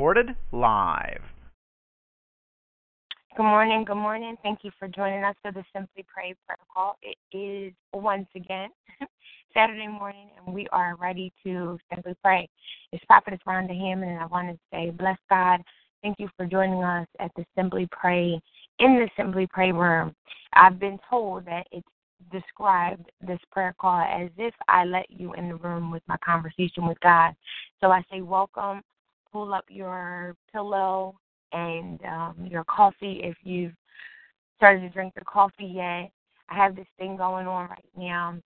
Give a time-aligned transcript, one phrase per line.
[0.00, 1.20] Recorded live.
[3.36, 3.84] Good morning.
[3.84, 4.34] Good morning.
[4.42, 6.96] Thank you for joining us for the Simply Pray prayer call.
[7.02, 8.70] It is once again
[9.54, 12.48] Saturday morning, and we are ready to simply pray.
[12.92, 15.60] It's Prophetess Rhonda Hammond, and I want to say, bless God
[16.02, 18.40] Thank you for joining us at the Simply Pray
[18.78, 20.14] in the Simply Pray room.
[20.54, 21.86] I've been told that it's
[22.32, 26.86] described this prayer call as if I let you in the room with my conversation
[26.86, 27.34] with God.
[27.82, 28.82] So I say, welcome.
[29.32, 31.16] Pull up your pillow
[31.52, 33.72] and um, your coffee if you've
[34.56, 36.10] started to drink your coffee yet.
[36.48, 38.36] I have this thing going on right now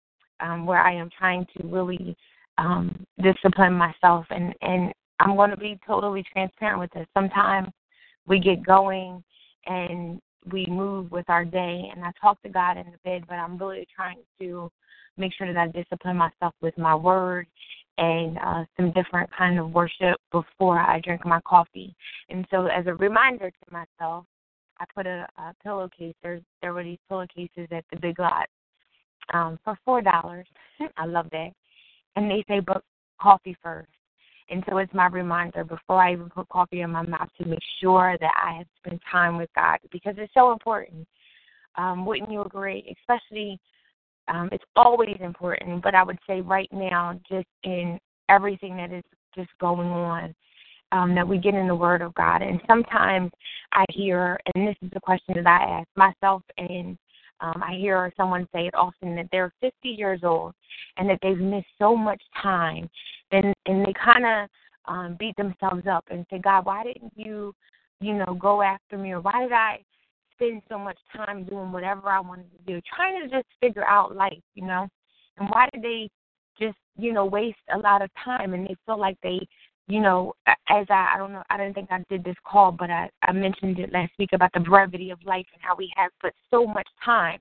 [0.41, 2.17] um, where I am trying to really
[2.59, 7.07] um, discipline myself and and I'm going to be totally transparent with this.
[7.15, 7.69] Sometimes
[8.27, 9.23] we get going
[9.67, 10.21] and
[10.53, 13.57] we move with our day, and I talk to God in the bed, but I'm
[13.57, 14.71] really trying to
[15.17, 17.47] make sure that I discipline myself with my word
[17.99, 21.95] and uh, some different kind of worship before I drink my coffee.
[22.29, 24.25] And so, as a reminder to myself,
[24.81, 26.15] I put a, a pillowcase.
[26.23, 28.49] There, there were these pillowcases at the Big Lot
[29.33, 30.47] um, for four dollars.
[30.97, 31.51] I love that.
[32.17, 32.83] And they say, "But
[33.21, 33.89] coffee first.
[34.51, 37.63] And so it's my reminder before I even put coffee in my mouth to make
[37.81, 41.07] sure that I have spent time with God because it's so important.
[41.77, 42.95] Um, wouldn't you agree?
[43.01, 43.59] Especially,
[44.29, 49.05] um, it's always important, but I would say right now, just in everything that is
[49.35, 50.35] just going on,
[50.93, 52.41] um, that we get in the Word of God.
[52.43, 53.31] And sometimes
[53.73, 56.97] I hear, and this is the question that I ask myself, and
[57.41, 60.55] um, I hear someone say it often that they're 50 years old
[60.97, 62.89] and that they've missed so much time
[63.33, 64.49] and and they kind of
[64.87, 67.55] um, beat themselves up and say, God, why didn't you,
[68.01, 69.79] you know, go after me, or why did I
[70.37, 74.17] spend so much time doing whatever I wanted to do, trying to just figure out
[74.17, 74.89] life, you know,
[75.39, 76.09] and why did they
[76.59, 79.47] just, you know, waste a lot of time and they feel like they,
[79.87, 82.91] you know, as I, I don't know, I didn't think I did this call, but
[82.91, 86.11] I, I mentioned it last week about the brevity of life and how we have
[86.21, 87.39] put so much time.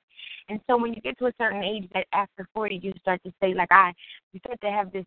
[0.49, 3.33] And so when you get to a certain age, that after 40, you start to
[3.41, 3.93] say, like I,
[4.33, 5.05] you start to have this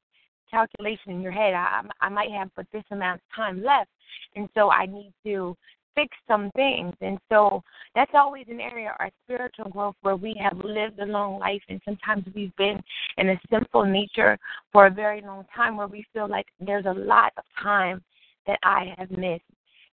[0.50, 1.54] calculation in your head.
[1.54, 3.90] I, I might have but this amount of time left,
[4.34, 5.56] and so I need to
[5.96, 6.94] fix some things.
[7.00, 7.62] And so
[7.94, 11.62] that's always an area of our spiritual growth where we have lived a long life,
[11.68, 12.80] and sometimes we've been
[13.16, 14.38] in a sinful nature
[14.72, 18.00] for a very long time where we feel like there's a lot of time
[18.46, 19.42] that I have missed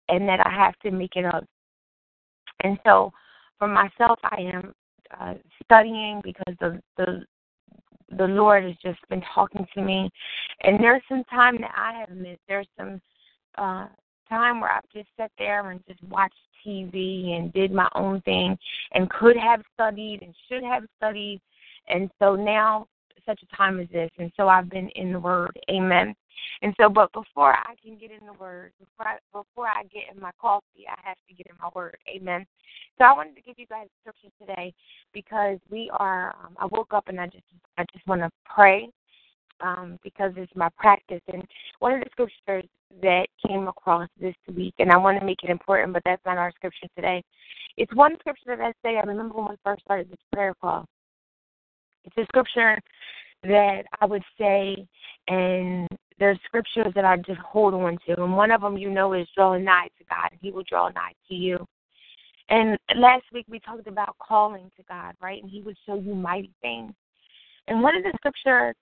[0.08, 1.44] and that I have to make it up.
[2.64, 3.12] And so
[3.58, 4.72] for myself, I am
[5.20, 5.34] uh,
[5.64, 7.24] studying because the the
[8.16, 10.10] the Lord has just been talking to me.
[10.62, 12.40] And there's some time that I have missed.
[12.48, 13.00] There's some
[13.56, 13.86] uh
[14.28, 16.34] time where I've just sat there and just watched
[16.66, 18.58] TV and did my own thing
[18.92, 21.40] and could have studied and should have studied.
[21.88, 22.88] And so now
[23.28, 24.10] such a time as this.
[24.18, 25.56] And so I've been in the Word.
[25.70, 26.14] Amen.
[26.62, 30.04] And so, but before I can get in the Word, before I, before I get
[30.14, 31.96] in my coffee, I have to get in my Word.
[32.08, 32.46] Amen.
[32.96, 34.72] So I wanted to give you guys scripture today
[35.12, 36.34] because we are.
[36.44, 37.44] Um, I woke up and I just
[37.76, 38.88] I just want to pray
[39.60, 41.22] um, because it's my practice.
[41.32, 41.44] And
[41.78, 42.68] one of the scriptures
[43.02, 46.38] that came across this week, and I want to make it important, but that's not
[46.38, 47.22] our scripture today.
[47.76, 48.96] It's one scripture that I say.
[48.96, 50.84] I remember when we first started this prayer call.
[52.04, 52.78] It's a scripture
[53.44, 54.86] that I would say,
[55.28, 55.86] and
[56.18, 59.28] there's scriptures that I just hold on to, and one of them you know is
[59.36, 61.64] drawing nigh to God, and He will draw nigh to you.
[62.48, 65.40] And last week we talked about calling to God, right?
[65.42, 66.92] And He would show you mighty things.
[67.68, 68.74] And one of the scriptures,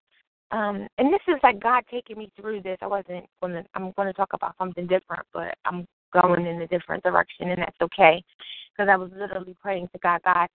[0.52, 2.78] um, and this is like God taking me through this.
[2.80, 3.64] I wasn't to.
[3.74, 7.58] I'm going to talk about something different, but I'm going in a different direction, and
[7.58, 8.22] that's okay,
[8.72, 10.48] because I was literally praying to God, God,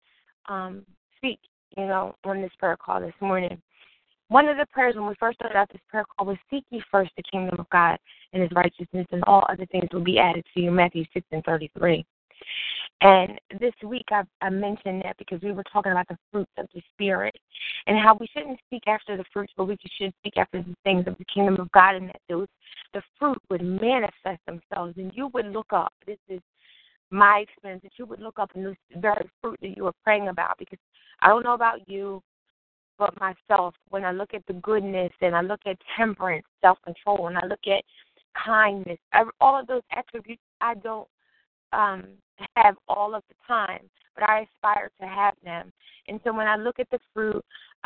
[0.48, 0.86] um,
[1.18, 1.40] speak,
[1.78, 3.62] you know, on this prayer call this morning.
[4.30, 6.82] One of the prayers when we first started out this prayer call was seek ye
[6.90, 7.98] first the kingdom of God
[8.32, 11.44] and his righteousness and all other things will be added to you, Matthew six and
[11.44, 12.06] thirty three.
[13.02, 16.68] And this week I, I mentioned that because we were talking about the fruits of
[16.74, 17.36] the Spirit
[17.88, 21.08] and how we shouldn't seek after the fruits, but we should seek after the things
[21.08, 22.48] of the kingdom of God and that those
[22.94, 25.94] the fruit would manifest themselves and you would look up.
[26.06, 26.42] This is
[27.10, 30.28] my experience that you would look up and this very fruit that you were praying
[30.28, 30.80] about because
[31.22, 32.22] I don't know about you,
[33.00, 37.28] but myself when I look at the goodness and I look at temperance, self control,
[37.28, 37.84] and I look at
[38.46, 39.00] kindness,
[39.40, 41.08] all of those attributes I don't
[41.74, 42.04] um,
[42.56, 45.72] have all of the time, but I aspire to have them.
[46.08, 47.44] And so when I look at the fruit,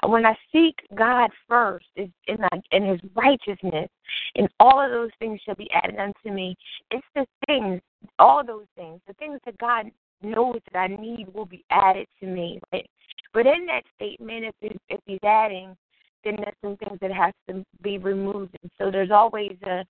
[0.08, 2.38] when I seek God first is in,
[2.72, 3.90] in His righteousness,
[4.36, 6.56] and all of those things shall be added unto me.
[6.92, 7.82] It's the things,
[8.20, 9.88] all those things, the things that God
[10.22, 12.60] knows that I need will be added to me.
[12.72, 12.90] Right?
[13.34, 15.76] But in that statement, if he's, if he's adding,
[16.24, 18.56] then there's some things that has to be removed.
[18.62, 19.86] And so there's always a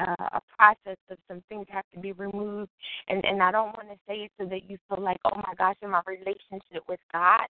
[0.00, 2.70] uh, a process of some things have to be removed.
[3.08, 5.54] And and I don't want to say it so that you feel like, oh my
[5.58, 7.46] gosh, in my relationship with God,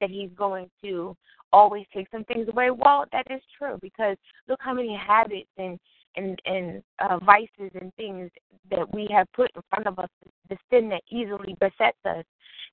[0.00, 1.16] that He's going to
[1.52, 2.70] always take some things away.
[2.70, 4.16] Well, that is true because
[4.48, 5.78] look how many habits and
[6.16, 8.30] and and uh, vices and things
[8.70, 10.08] that we have put in front of us,
[10.48, 12.24] the sin that easily besets us,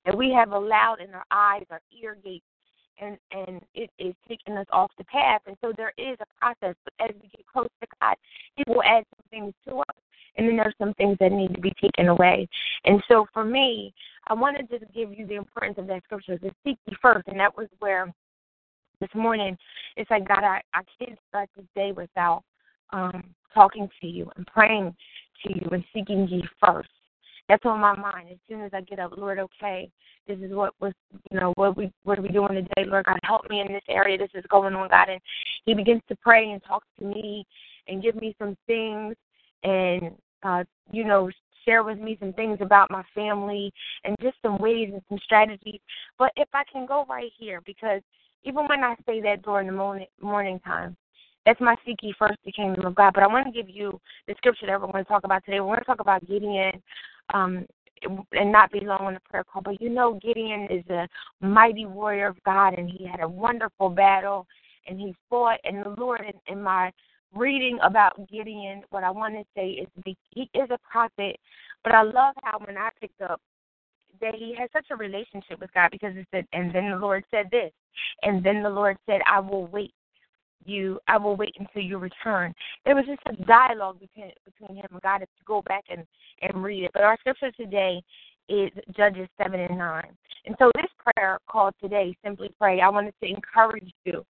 [0.04, 2.44] that we have allowed in our eyes, our ear gates,
[3.00, 5.42] and and it is taking us off the path.
[5.46, 8.16] And so there is a process, but as we get close to God,
[8.56, 9.96] He will add some things to us,
[10.36, 12.48] and then there's some things that need to be taken away.
[12.84, 13.92] And so for me,
[14.28, 17.28] I want to just give you the importance of that scripture to seek ye first,
[17.28, 18.12] and that was where
[19.00, 19.56] this morning
[19.96, 22.42] it's like God, I, I can't start this day without
[22.92, 24.94] um talking to you and praying
[25.44, 26.88] to you and seeking ye first.
[27.52, 28.30] That's on my mind.
[28.30, 29.90] As soon as I get up, Lord, okay,
[30.26, 30.94] this is what was
[31.30, 33.82] you know, what we what are we doing today, Lord God, help me in this
[33.90, 34.16] area.
[34.16, 35.10] This is going on, God.
[35.10, 35.20] And
[35.66, 37.44] he begins to pray and talk to me
[37.88, 39.14] and give me some things
[39.64, 40.12] and
[40.42, 41.28] uh, you know,
[41.66, 43.70] share with me some things about my family
[44.04, 45.80] and just some ways and some strategies.
[46.18, 48.00] But if I can go right here, because
[48.44, 50.96] even when I say that during the morning morning time,
[51.44, 53.12] that's my seek ye first the kingdom of God.
[53.12, 55.60] But I want to give you the scripture that we're going to talk about today.
[55.60, 56.80] We're going to talk about Gideon
[57.34, 57.66] um,
[58.32, 59.62] and not be long on the prayer call.
[59.62, 61.08] But you know, Gideon is a
[61.40, 64.46] mighty warrior of God, and he had a wonderful battle,
[64.86, 65.60] and he fought.
[65.64, 66.92] And the Lord, in, in my
[67.34, 71.36] reading about Gideon, what I want to say is he is a prophet.
[71.84, 73.40] But I love how when I picked up
[74.20, 77.24] that he has such a relationship with God because it said, and then the Lord
[77.30, 77.72] said this,
[78.22, 79.92] and then the Lord said, I will wait
[80.66, 82.54] you I will wait until you return.
[82.84, 86.04] There was just a dialogue between between him and God if you go back and,
[86.42, 86.90] and read it.
[86.94, 88.02] But our scripture today
[88.48, 90.16] is Judges seven and nine.
[90.44, 94.24] And so this prayer called today, Simply Pray, I wanted to encourage you.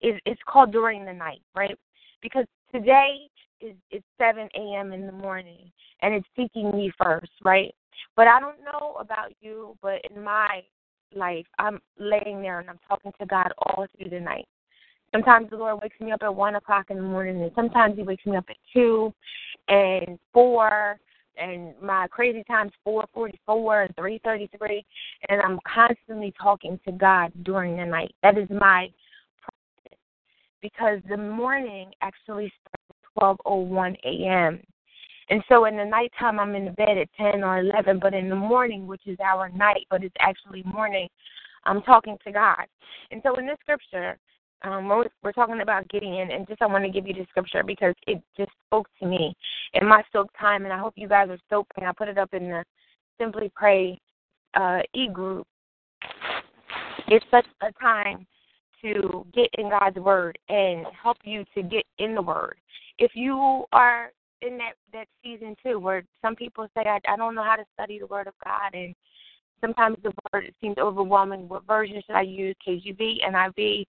[0.00, 1.76] Is it's called during the night, right?
[2.22, 3.28] Because today
[3.60, 5.70] is it's seven AM in the morning
[6.02, 7.74] and it's seeking me first, right?
[8.16, 10.62] But I don't know about you, but in my
[11.14, 14.46] life, I'm laying there and I'm talking to God all through the night.
[15.12, 18.02] Sometimes the Lord wakes me up at one o'clock in the morning, and sometimes He
[18.02, 19.12] wakes me up at two
[19.68, 20.98] and four,
[21.36, 24.84] and my crazy times four forty four and three thirty three,
[25.28, 28.14] and I'm constantly talking to God during the night.
[28.22, 28.90] That is my
[29.40, 29.98] practice
[30.60, 34.60] because the morning actually starts at twelve oh one a.m.
[35.30, 38.30] And so in the nighttime, I'm in the bed at 10 or 11, but in
[38.30, 41.06] the morning, which is our night, but it's actually morning,
[41.64, 42.64] I'm talking to God.
[43.10, 44.16] And so in this scripture,
[44.62, 47.94] um, we're, talking about Gideon, and just I want to give you the scripture because
[48.06, 49.34] it just spoke to me
[49.74, 51.84] in my soak time, and I hope you guys are soaking.
[51.84, 52.64] I put it up in the
[53.20, 53.98] Simply Pray
[54.54, 55.46] uh, e group.
[57.06, 58.26] It's such a time
[58.82, 62.56] to get in God's word and help you to get in the word.
[62.98, 64.10] If you are
[64.42, 67.64] in that that season too, where some people say, I, I don't know how to
[67.74, 68.94] study the word of God, and
[69.60, 71.48] sometimes the word seems overwhelming.
[71.48, 72.56] What version should I use?
[72.66, 73.84] KJV, NIV?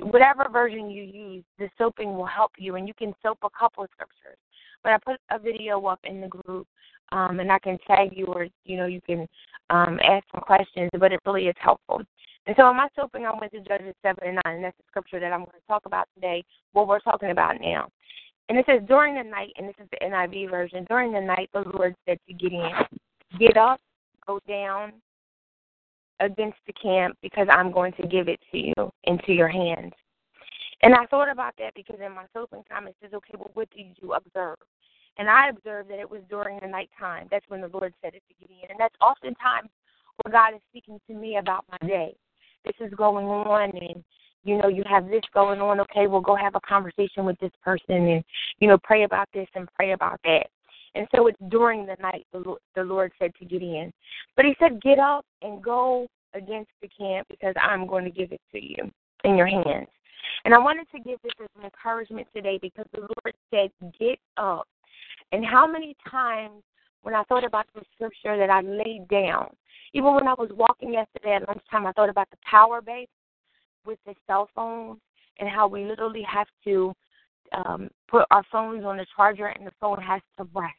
[0.00, 3.84] Whatever version you use, the soaping will help you, and you can soap a couple
[3.84, 4.38] of scriptures.
[4.82, 6.66] But I put a video up in the group,
[7.10, 9.26] um, and I can tag you, or you know, you can
[9.70, 10.90] um, ask some questions.
[10.98, 12.02] But it really is helpful.
[12.46, 14.84] And so in my soaping, I went to Judges seven and nine, and that's the
[14.88, 16.42] scripture that I'm going to talk about today.
[16.72, 17.88] What we're talking about now.
[18.48, 20.86] And it says, during the night, and this is the NIV version.
[20.88, 22.72] During the night, the Lord said to Gideon,
[23.38, 23.78] "Get up,
[24.26, 24.94] go down,
[26.20, 29.92] against the camp because I'm going to give it to you into your hands.
[30.82, 33.68] And I thought about that because in my soaping time it says, okay, well, what
[33.70, 34.58] did you observe?
[35.18, 37.26] And I observed that it was during the nighttime.
[37.30, 38.70] That's when the Lord said it to Gideon.
[38.70, 39.68] And that's oftentimes
[40.22, 42.14] where God is speaking to me about my day.
[42.64, 44.04] This is going on, and
[44.44, 45.80] you know, you have this going on.
[45.80, 48.24] Okay, well, go have a conversation with this person, and
[48.58, 50.46] you know, pray about this and pray about that.
[50.98, 53.92] And so it's during the night the, Lord said to Gideon.
[54.34, 58.32] But he said, Get up and go against the camp because I'm going to give
[58.32, 58.90] it to you
[59.22, 59.86] in your hands.
[60.44, 64.18] And I wanted to give this as an encouragement today because the Lord said, Get
[64.36, 64.66] up.
[65.30, 66.62] And how many times
[67.02, 69.50] when I thought about the scripture that I laid down,
[69.94, 73.06] even when I was walking yesterday at lunchtime, I thought about the power base
[73.86, 74.98] with the cell phones
[75.38, 76.92] and how we literally have to
[77.52, 80.74] um, put our phones on the charger and the phone has to rest.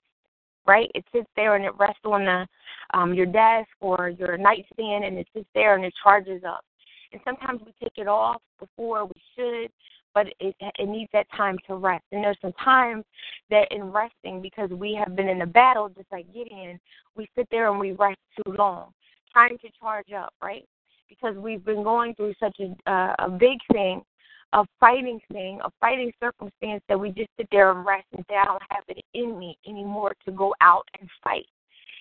[0.67, 0.89] Right?
[0.93, 2.47] It sits there and it rests on the
[2.93, 6.63] um, your desk or your nightstand and it sits there and it charges up.
[7.11, 9.71] And sometimes we take it off before we should,
[10.13, 12.03] but it it needs that time to rest.
[12.11, 13.03] And there's some times
[13.49, 16.79] that in resting, because we have been in a battle, just like Gideon,
[17.15, 18.91] we sit there and we rest too long,
[19.33, 20.65] trying to charge up, right?
[21.07, 24.01] Because we've been going through such a uh, a big thing,
[24.53, 28.35] a fighting thing, a fighting circumstance that we just sit there and rest and say,
[28.35, 31.45] I don't have it in me anymore to go out and fight.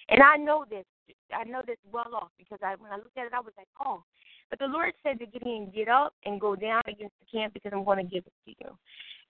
[0.08, 0.84] And I know this.
[1.32, 3.68] I know this well off because I when I looked at it, I was like,
[3.84, 4.02] oh,
[4.50, 7.72] but the Lord said to Gideon, Get up and go down against the camp because
[7.74, 8.78] I'm going to give it to you.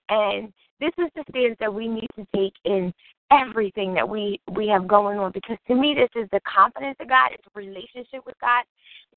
[0.09, 2.93] And this is the stance that we need to take in
[3.31, 7.09] everything that we we have going on because to me this is the confidence of
[7.09, 8.63] God, it's a relationship with God.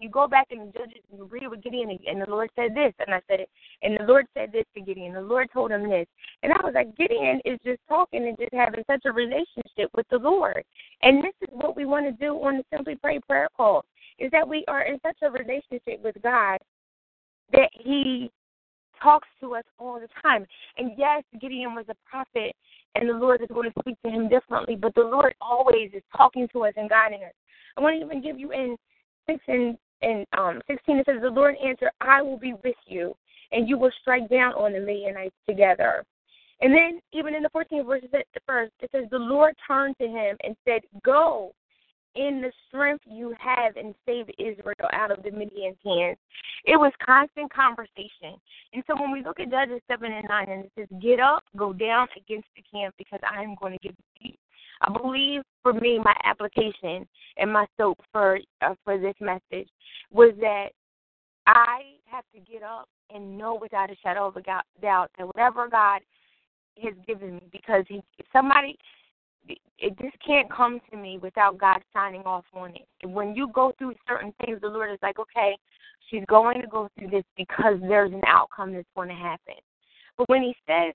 [0.02, 2.92] You go back and Judges and you read with Gideon and the Lord said this
[2.98, 3.50] and I said it
[3.82, 5.14] and the Lord said this to Gideon.
[5.14, 6.06] The Lord told him this.
[6.42, 10.06] And I was like, Gideon is just talking and just having such a relationship with
[10.10, 10.64] the Lord.
[11.02, 13.84] And this is what we want to do on the Simply Pray prayer call
[14.18, 16.58] is that we are in such a relationship with God
[17.52, 18.30] that He
[19.00, 20.46] talks to us all the time.
[20.78, 22.54] And yes, Gideon was a prophet,
[22.94, 26.02] and the Lord is going to speak to him differently, but the Lord always is
[26.16, 27.32] talking to us and guiding us.
[27.76, 28.76] I want to even give you in
[29.26, 33.14] six and in um sixteen it says the Lord answered, I will be with you,
[33.52, 36.04] and you will strike down on the Midianites together.
[36.60, 38.02] And then even in the 14th verse,
[38.46, 41.52] first, it says the Lord turned to him and said, Go,
[42.14, 46.18] in the strength you have and save Israel out of the Midian's hands.
[46.64, 48.38] It was constant conversation.
[48.72, 51.42] And so when we look at Judges 7 and 9, and it says, Get up,
[51.56, 54.32] go down against the camp because I am going to give you.
[54.82, 59.68] I believe for me, my application and my soap for uh, for this message
[60.10, 60.68] was that
[61.46, 65.68] I have to get up and know without a shadow of a doubt that whatever
[65.68, 66.00] God
[66.82, 68.76] has given me, because he, somebody
[69.78, 73.08] it just can't come to me without God signing off on it.
[73.08, 75.56] When you go through certain things, the Lord is like, okay,
[76.08, 79.54] she's going to go through this because there's an outcome that's going to happen.
[80.16, 80.94] But when He says,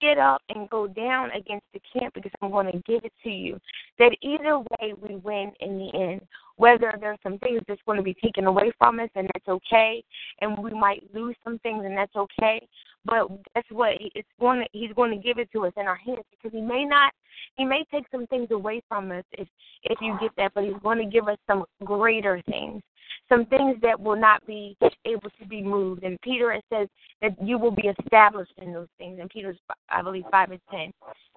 [0.00, 3.30] get up and go down against the camp because I'm going to give it to
[3.30, 3.58] you,
[3.98, 6.20] that either way we win in the end.
[6.56, 10.04] Whether there's some things that's going to be taken away from us and that's okay,
[10.40, 12.66] and we might lose some things and that's okay.
[13.04, 15.96] But that's what it's going to, he's going to give it to us in our
[15.96, 17.12] hands because he may not
[17.56, 19.48] he may take some things away from us if
[19.84, 22.82] if you get that, but he's going to give us some greater things,
[23.28, 26.02] some things that will not be able to be moved.
[26.02, 26.88] And Peter it says
[27.22, 29.18] that you will be established in those things.
[29.20, 30.92] And Peter's I believe five and ten.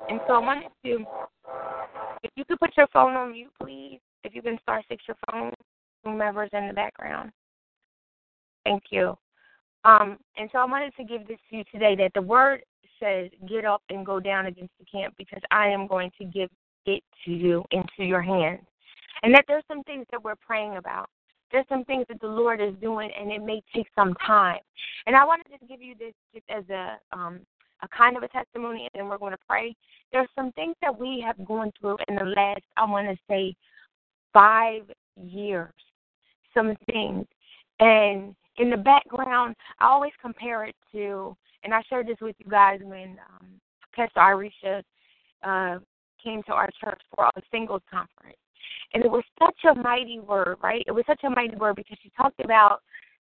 [0.10, 1.06] And so I wanted to,
[2.24, 4.00] if you could put your phone on mute, please.
[4.24, 5.54] If you can star six your phone,
[6.04, 7.32] whomever's in the background.
[8.66, 9.18] Thank you.
[9.86, 12.64] Um, and so I wanted to give this to you today that the word
[13.00, 16.50] says, Get up and go down against the camp because I am going to give
[16.86, 18.66] it to you into your hands.
[19.24, 21.10] And that there's some things that we're praying about.
[21.52, 24.60] There's some things that the Lord is doing, and it may take some time.
[25.06, 27.40] And I want to just give you this just as a um,
[27.84, 29.76] a kind of a testimony, and then we're going to pray.
[30.12, 33.56] There's some things that we have gone through in the last, I want to say,
[34.34, 34.82] five
[35.16, 35.72] years.
[36.56, 37.28] Some things,
[37.80, 42.50] and in the background, I always compare it to and I shared this with you
[42.50, 43.48] guys when um,
[43.94, 44.84] Pastor Arisha
[45.44, 45.80] uh,
[46.24, 48.38] came to our church for a singles conference.
[48.94, 50.84] And it was such a mighty word, right?
[50.88, 52.80] It was such a mighty word because she talked about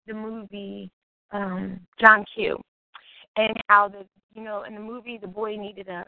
[0.07, 0.91] the movie
[1.33, 2.59] um, John Q.
[3.37, 6.05] And how the you know in the movie the boy needed a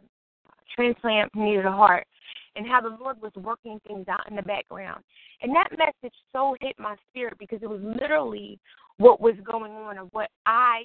[0.75, 2.07] transplant, needed a heart,
[2.55, 5.03] and how the Lord was working things out in the background.
[5.43, 8.59] And that message so hit my spirit because it was literally
[8.99, 10.85] what was going on and what I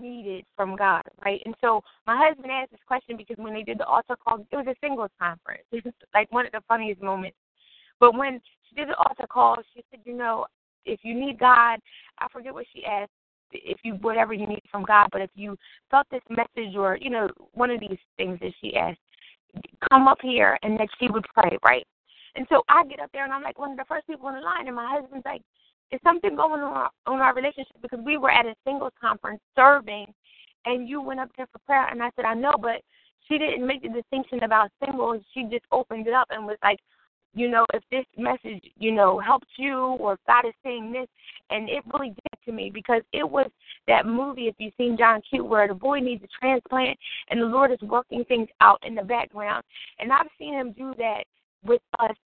[0.00, 1.40] needed from God, right?
[1.46, 4.56] And so my husband asked this question because when they did the altar call, it
[4.56, 5.62] was a singles conference.
[5.72, 7.36] It was like one of the funniest moments.
[8.00, 10.46] But when she did the altar call, she said, you know,
[10.84, 11.78] if you need God,
[12.18, 13.10] I forget what she asked,
[13.52, 15.56] if you whatever you need from God, but if you
[15.90, 18.98] felt this message or you know one of these things that she asked,
[19.90, 21.86] come up here and that she would pray, right?
[22.36, 24.34] And so I get up there and I'm like one of the first people in
[24.34, 25.42] the line, and my husband's like,
[25.90, 30.06] is something going on on our relationship because we were at a singles conference serving
[30.66, 32.82] and you went up there for prayer and I said, I know, but
[33.26, 35.22] she didn't make the distinction about singles.
[35.32, 36.78] She just opened it up and was like,
[37.34, 41.06] you know, if this message, you know, helped you or if God is saying this
[41.50, 43.50] and it really did to me because it was
[43.86, 46.98] that movie if you've seen John Q where the boy needs a transplant
[47.30, 49.62] and the Lord is working things out in the background.
[49.98, 51.24] And I've seen him do that
[51.64, 52.16] with us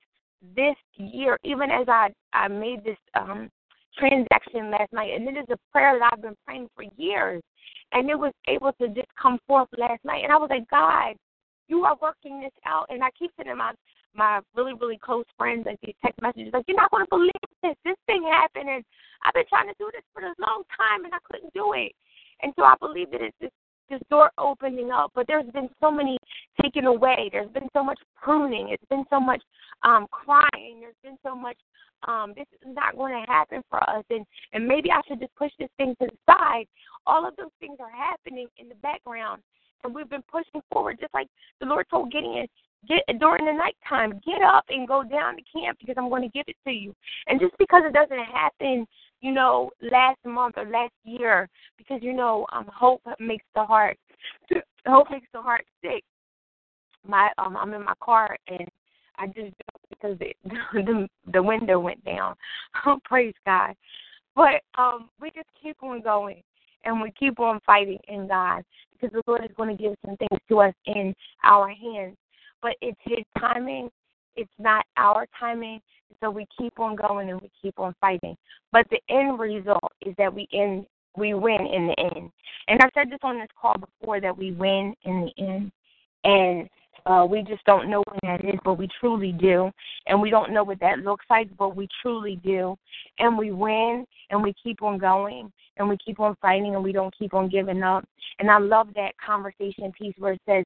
[0.56, 3.48] this year, even as I I made this um
[3.96, 7.42] transaction last night, and it is a prayer that I've been praying for years,
[7.92, 10.24] and it was able to just come forth last night.
[10.24, 11.14] And I was like, God,
[11.68, 12.86] you are working this out.
[12.88, 13.72] And I keep sending my
[14.14, 17.30] my really really close friends like these text messages like you're not going to believe
[17.62, 18.84] this this thing happened and
[19.24, 21.92] I've been trying to do this for a long time and I couldn't do it.
[22.42, 23.50] And so I believe that it's this
[23.90, 26.16] this door opening up, but there's been so many
[26.62, 27.28] taken away.
[27.30, 28.68] There's been so much pruning.
[28.70, 29.42] It's been so much
[29.82, 30.80] um crying.
[30.80, 31.56] There's been so much
[32.08, 35.34] um this is not going to happen for us and and maybe I should just
[35.36, 36.66] push this thing to the side.
[37.06, 39.42] All of those things are happening in the background
[39.84, 41.28] and we've been pushing forward just like
[41.60, 42.46] the Lord told Gideon,
[42.88, 46.28] get during the nighttime, get up and go down to camp because I'm going to
[46.28, 46.94] give it to you.
[47.26, 48.86] And just because it doesn't happen
[49.22, 51.48] you know, last month or last year
[51.78, 53.96] because you know, um, hope makes the heart
[54.86, 56.02] hope makes the heart sick.
[57.06, 58.68] My um, I'm in my car and
[59.18, 59.54] I just
[59.88, 60.36] because it,
[60.72, 62.34] the the window went down.
[63.04, 63.74] Praise God.
[64.34, 66.42] But um, we just keep on going
[66.84, 70.16] and we keep on fighting in God because the Lord is going to give some
[70.16, 72.16] things to us in our hands.
[72.62, 73.90] But it's His timing.
[74.36, 75.80] It's not our timing.
[76.20, 78.36] So we keep on going and we keep on fighting.
[78.70, 82.30] But the end result is that we end we win in the end.
[82.68, 85.72] And I've said this on this call before that we win in the end.
[86.24, 86.68] And
[87.04, 89.70] uh, we just don't know when that is, but we truly do.
[90.06, 92.76] And we don't know what that looks like, but we truly do.
[93.18, 96.92] And we win and we keep on going and we keep on fighting and we
[96.92, 98.04] don't keep on giving up.
[98.38, 100.64] And I love that conversation piece where it says,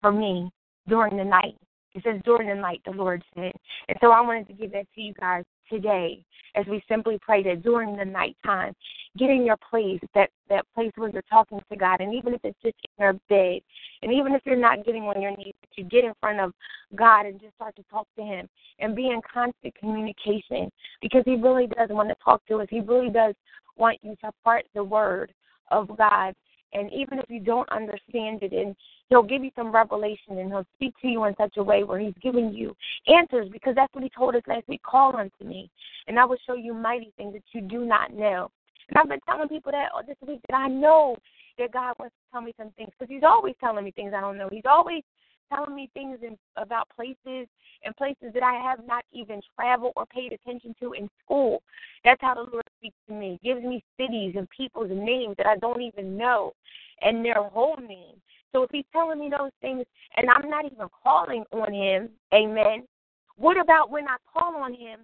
[0.00, 0.50] for me,
[0.88, 1.56] during the night,
[1.94, 3.52] it says, during the night, the Lord said.
[3.88, 7.42] And so I wanted to give that to you guys today as we simply pray
[7.42, 8.74] that during the nighttime,
[9.16, 12.00] get in your place, that, that place where you're talking to God.
[12.00, 13.60] And even if it's just in your bed,
[14.02, 16.52] and even if you're not getting on your knees, that you get in front of
[16.94, 20.70] God and just start to talk to Him and be in constant communication
[21.02, 22.68] because He really does want to talk to us.
[22.70, 23.34] He really does
[23.76, 25.32] want you to part the word
[25.70, 26.34] of God
[26.72, 28.76] and even if you don't understand it, and
[29.08, 31.98] he'll give you some revelation and he'll speak to you in such a way where
[31.98, 32.74] he's giving you
[33.06, 34.82] answers because that's what he told us last week.
[34.82, 35.70] Call unto me,
[36.06, 38.50] and I will show you mighty things that you do not know.
[38.88, 41.16] And I've been telling people that this week that I know
[41.58, 44.20] that God wants to tell me some things because He's always telling me things I
[44.20, 44.48] don't know.
[44.50, 45.02] He's always
[45.48, 47.48] telling me things in, about places
[47.84, 51.62] and places that I have not even traveled or paid attention to in school.
[52.04, 53.38] That's how the Lord speaks to me.
[53.42, 56.52] Gives me cities and people's names that I don't even know
[57.02, 58.16] and their whole name.
[58.52, 59.84] So if he's telling me those things
[60.16, 62.84] and I'm not even calling on him, amen.
[63.36, 65.00] What about when I call on him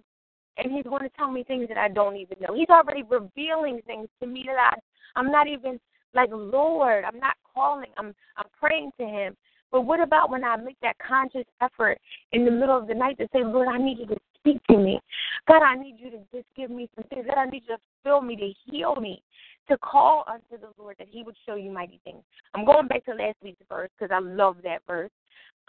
[0.57, 2.55] and he's going to tell me things that I don't even know?
[2.55, 4.79] He's already revealing things to me that I
[5.17, 5.79] I'm not even
[6.13, 7.89] like Lord, I'm not calling.
[7.97, 9.35] I'm I'm praying to him.
[9.71, 11.99] But what about when I make that conscious effort
[12.31, 14.77] in the middle of the night to say, Lord, I need you to speak to
[14.77, 14.99] me.
[15.47, 17.25] God, I need you to just give me some things.
[17.27, 19.21] God, I need you to fill me, to heal me,
[19.69, 22.23] to call unto the Lord that He would show you mighty things.
[22.53, 25.11] I'm going back to last week's verse because I love that verse.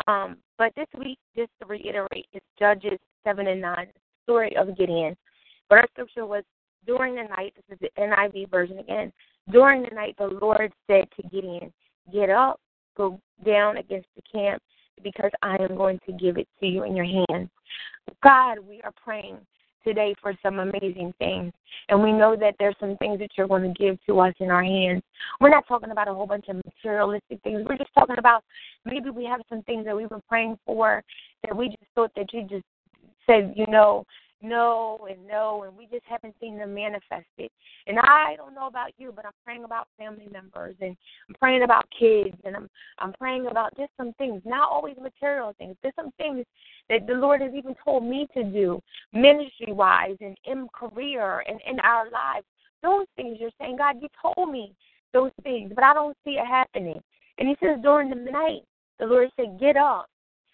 [0.06, 4.76] Um, but this week, just to reiterate, it's Judges 7 and 9, the story of
[4.76, 5.16] Gideon.
[5.68, 6.44] But our scripture was
[6.86, 9.12] during the night, this is the NIV version again.
[9.50, 11.72] During the night, the Lord said to Gideon,
[12.12, 12.60] Get up,
[12.96, 14.62] go down against the camp
[15.02, 17.50] because I am going to give it to you in your hands.
[18.22, 19.38] God, we are praying
[19.86, 21.52] today for some amazing things.
[21.88, 24.50] And we know that there's some things that you're going to give to us in
[24.50, 25.02] our hands.
[25.40, 27.62] We're not talking about a whole bunch of materialistic things.
[27.68, 28.42] We're just talking about
[28.84, 31.02] maybe we have some things that we were praying for
[31.44, 32.64] that we just thought that you just
[33.26, 34.04] said, you know,
[34.42, 37.50] no and no, and we just haven't seen them manifested.
[37.86, 40.96] And I don't know about you, but I'm praying about family members, and
[41.28, 42.68] I'm praying about kids, and I'm
[42.98, 45.76] I'm praying about just some things, not always material things.
[45.82, 46.44] There's some things
[46.88, 48.80] that the Lord has even told me to do,
[49.12, 52.46] ministry wise, and in career, and in our lives.
[52.82, 54.74] Those things you're saying, God, you told me
[55.12, 57.00] those things, but I don't see it happening.
[57.38, 58.62] And He says during the night,
[58.98, 60.08] the Lord said, get up.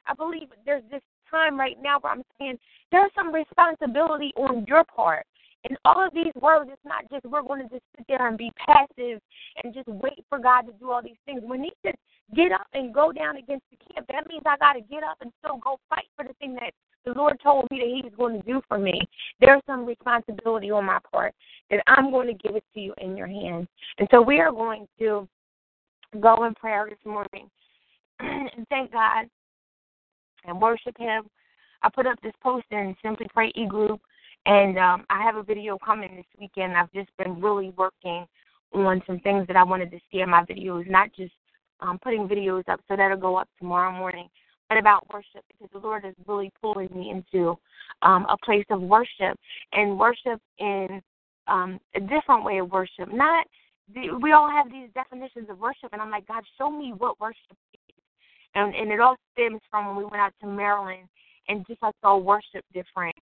[0.07, 2.59] I believe there's this time right now where I'm saying
[2.93, 5.27] there's some responsibility on your part.
[5.65, 8.37] And all of these words, it's not just we're going to just sit there and
[8.37, 9.21] be passive
[9.63, 11.41] and just wait for God to do all these things.
[11.45, 11.95] When He says
[12.35, 15.19] get up and go down against the camp, that means I got to get up
[15.21, 16.73] and still go fight for the thing that
[17.05, 19.01] the Lord told me that He was going to do for me.
[19.41, 21.33] There's some responsibility on my part
[21.71, 23.69] that I'm going to give it to you in your hands.
[23.99, 25.29] And so we are going to
[26.21, 27.49] go in prayer this morning
[28.21, 29.27] and thank God
[30.45, 31.25] and worship Him.
[31.83, 34.01] I put up this post in Simply Pray E group,
[34.47, 36.77] and um, I have a video coming this weekend.
[36.77, 38.27] I've just been really working
[38.73, 41.33] on some things that I wanted to see in my videos, not just
[41.81, 44.29] um, putting videos up, so that'll go up tomorrow morning,
[44.69, 47.59] but about worship because the Lord is really pulling me into
[48.03, 49.39] um, a place of worship
[49.73, 51.03] and worship in
[51.49, 53.13] um, a different way of worship.
[53.13, 53.47] Not
[54.23, 57.57] we all have these definitions of worship, and I'm like, God, show me what worship.
[58.55, 61.09] And and it all stems from when we went out to Maryland
[61.49, 63.15] and just I saw worship different.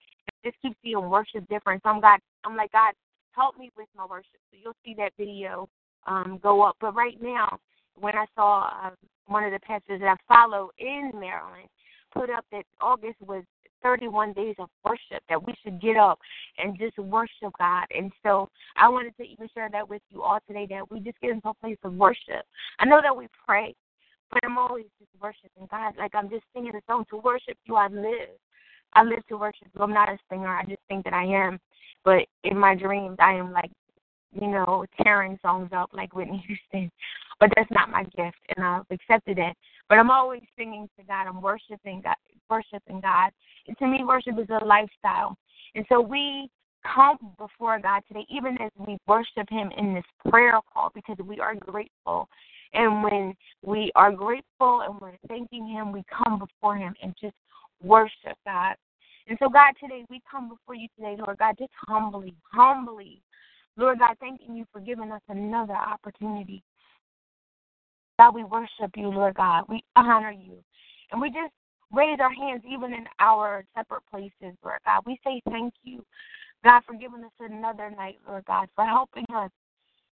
[0.45, 1.83] Just keep seeing worship different.
[1.83, 2.93] So I'm God, I'm like God,
[3.33, 4.41] help me with my worship.
[4.51, 5.69] So you'll see that video
[6.07, 6.77] um, go up.
[6.81, 7.59] But right now,
[7.99, 8.91] when I saw uh,
[9.27, 11.69] one of the pastors that I follow in Maryland
[12.13, 13.45] put up that August was
[13.83, 16.19] 31 days of worship, that we should get up
[16.59, 17.87] and just worship God.
[17.97, 21.21] And so I wanted to even share that with you all today that we just
[21.21, 22.45] get into a place of worship.
[22.79, 23.75] I know that we pray,
[24.31, 25.95] but I'm always just worshiping God.
[25.99, 27.77] Like I'm just singing a song to worship you.
[27.77, 28.31] I live.
[28.95, 29.83] I live to worship you.
[29.83, 30.49] I'm not a singer.
[30.49, 31.59] I just think that I am.
[32.05, 33.71] But in my dreams, I am like,
[34.33, 36.91] you know, tearing songs up like Whitney Houston.
[37.39, 39.57] But that's not my gift, and I've accepted it.
[39.89, 41.27] But I'm always singing to God.
[41.27, 42.17] I'm worshiping God.
[42.49, 43.31] Worshiping God.
[43.67, 45.37] And to me, worship is a lifestyle.
[45.75, 46.51] And so we
[46.85, 51.41] come before God today, even as we worship Him in this prayer call, because we
[51.41, 52.29] are grateful.
[52.73, 57.35] And when we are grateful and we're thanking Him, we come before Him and just
[57.83, 58.77] worship God.
[59.27, 63.23] And so, God, today we come before you today, Lord God, just humbly, humbly.
[63.77, 66.63] Lord God, thanking you for giving us another opportunity.
[68.19, 69.65] God, we worship you, Lord God.
[69.69, 70.59] We honor you.
[71.11, 71.53] And we just
[71.93, 75.03] raise our hands even in our separate places, Lord God.
[75.07, 76.05] We say thank you,
[76.65, 79.51] God, for giving us another night, Lord God, for helping us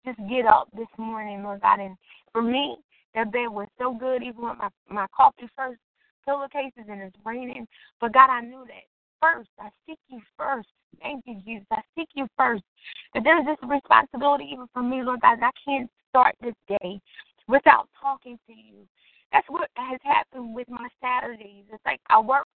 [0.04, 1.80] just get up this morning, Lord God.
[1.80, 1.96] And
[2.32, 2.76] for me,
[3.14, 5.80] that bed was so good, even with my my coffee first
[6.24, 7.66] pillowcases and it's raining.
[8.00, 8.84] But God, I knew that
[9.20, 9.50] first.
[9.60, 10.68] I seek you first.
[11.00, 11.66] Thank you, Jesus.
[11.70, 12.62] I seek you first.
[13.12, 15.38] But there's this responsibility even for me, Lord God.
[15.42, 17.00] I can't start this day
[17.48, 18.86] without talking to you.
[19.32, 21.64] That's what has happened with my Saturdays.
[21.72, 22.46] It's like I work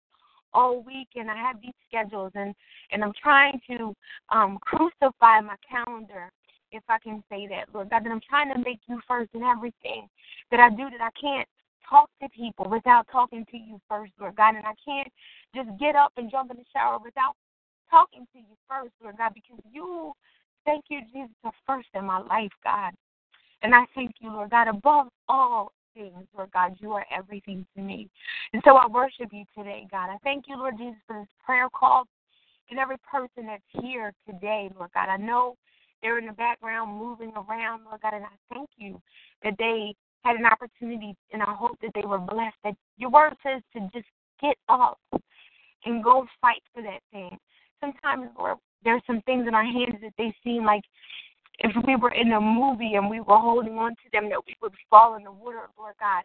[0.55, 2.55] all week and I have these schedules and
[2.91, 3.95] and I'm trying to
[4.31, 6.31] um crucify my calendar
[6.73, 9.43] if I can say that, Lord God, that I'm trying to make you first in
[9.43, 10.09] everything
[10.51, 11.49] that I do, that I can't
[11.89, 15.09] talk to people without talking to you first, Lord God, and I can't
[15.55, 17.35] just get up and jump in the shower without
[17.91, 20.13] talking to you first, Lord God, because you,
[20.65, 22.93] thank you, Jesus, are first in my life, God.
[23.63, 27.83] And I thank you, Lord God, above all things, Lord God, you are everything to
[27.83, 28.09] me.
[28.53, 30.11] And so I worship you today, God.
[30.11, 32.05] I thank you, Lord Jesus, for this prayer call
[32.71, 35.09] and every person that's here today, Lord God.
[35.09, 35.57] I know
[36.03, 39.01] they're in the background moving around, Lord God, and I thank you
[39.43, 42.57] that they had an opportunity, and I hope that they were blessed.
[42.65, 44.09] That your word says to just
[44.41, 44.99] get up
[45.85, 47.37] and go fight for that thing.
[47.81, 50.83] Sometimes, Lord, there's some things in our hands that they seem like
[51.61, 54.57] if we were in a movie and we were holding on to them, that we
[54.63, 56.23] would fall in the water, Lord God.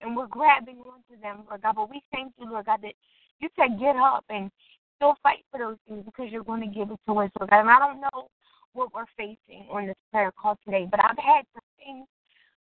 [0.00, 1.76] And we're grabbing onto them, Lord God.
[1.76, 2.94] But we thank you, Lord God, that
[3.38, 4.50] you said get up and
[4.96, 7.60] still fight for those things because you're going to give it to us, Lord God.
[7.60, 8.28] And I don't know
[8.74, 10.86] what we're facing on this prayer call today.
[10.90, 12.06] But I've had some things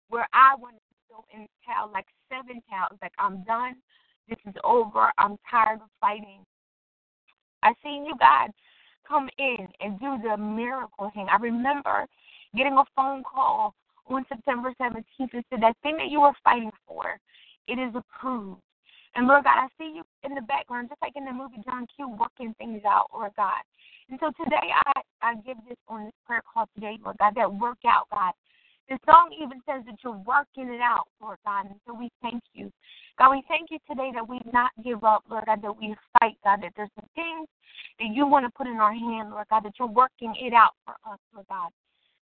[0.10, 3.76] where I want to go in tell like seven towels, like I'm done.
[4.28, 5.12] This is over.
[5.18, 6.44] I'm tired of fighting.
[7.64, 8.50] I seen you guys
[9.08, 11.28] come in and do the miracle thing.
[11.32, 12.06] I remember
[12.56, 13.74] getting a phone call
[14.08, 17.20] on September 17th and said that thing that you were fighting for,
[17.68, 18.62] it is approved.
[19.16, 21.88] And Lord God, I see you in the background, just like in the movie John
[21.96, 23.62] Q, working things out, Lord God.
[24.10, 27.52] And so today I, I give this on this prayer call today, Lord God, that
[27.52, 28.34] work out, God.
[28.90, 31.68] The song even says that you're working it out, Lord God.
[31.68, 32.72] And so we thank you.
[33.20, 36.38] God, we thank you today that we not give up, Lord God, that we fight,
[36.44, 37.48] God, that there's some things
[38.00, 40.74] that you want to put in our hand, Lord God, that you're working it out
[40.86, 41.70] for us, Lord God.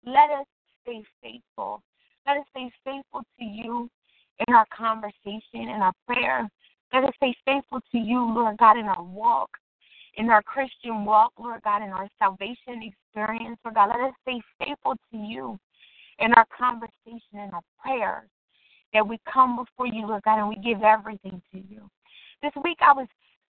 [0.06, 0.46] Let us
[0.84, 1.82] stay faithful.
[2.28, 3.89] Let us stay faithful to you
[4.48, 6.48] in our conversation, in our prayer.
[6.94, 9.50] Let us stay faithful to you, Lord God, in our walk
[10.16, 13.90] in our Christian walk, Lord God, in our salvation experience, Lord God.
[13.90, 15.60] Let us stay faithful to you
[16.20, 18.30] in our conversation, in our prayers,
[18.94, 21.90] that we come before you, Lord God, and we give everything to you.
[22.44, 23.08] This week I was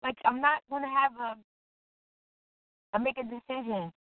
[0.03, 3.91] like, I'm not going to have a, a make a decision.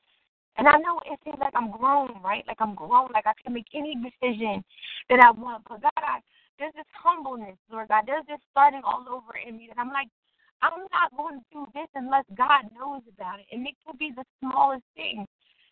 [0.59, 2.43] And I know it seems like I'm grown, right?
[2.47, 4.65] Like I'm grown, like I can make any decision
[5.11, 5.65] that I want.
[5.69, 6.21] But God, I,
[6.59, 8.05] there's this humbleness, Lord God.
[8.07, 10.09] There's this starting all over in me that I'm like,
[10.63, 13.47] I'm not going to do this unless God knows about it.
[13.53, 15.27] And it could be the smallest thing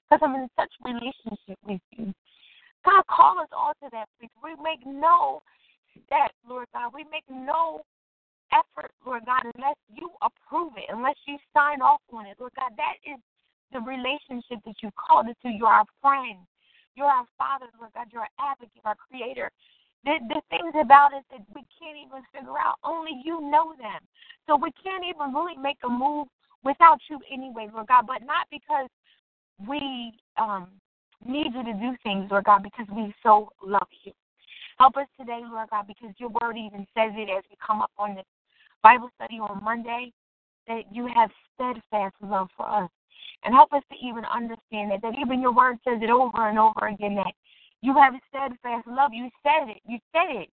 [0.04, 2.12] because I'm in such relationship with you.
[2.84, 4.30] God, call us all to that place.
[4.44, 5.40] We make no
[6.04, 6.92] step, Lord God.
[6.92, 7.80] We make no
[8.52, 12.36] effort, Lord God, unless you approve it, unless you sign off on it.
[12.38, 13.18] Lord God, that is
[13.72, 15.48] the relationship that you called us to.
[15.48, 16.44] You're our friend.
[16.94, 18.06] You're our Father, Lord God.
[18.12, 19.50] You're our advocate, our creator.
[20.04, 24.00] The, the things about us that we can't even figure out, only you know them.
[24.46, 26.28] So we can't even really make a move
[26.62, 28.88] without you anyway, Lord God, but not because
[29.66, 30.68] we um,
[31.24, 34.12] need you to do things, Lord God, because we so love you.
[34.78, 37.92] Help us today, Lord God, because your word even says it as we come up
[37.98, 38.24] on this
[38.82, 40.12] Bible study on Monday,
[40.66, 42.90] that you have steadfast love for us.
[43.44, 46.58] And help us to even understand that, that even your word says it over and
[46.58, 47.32] over again that
[47.84, 49.12] you have a steadfast love.
[49.12, 49.82] You said it.
[49.84, 50.48] You said it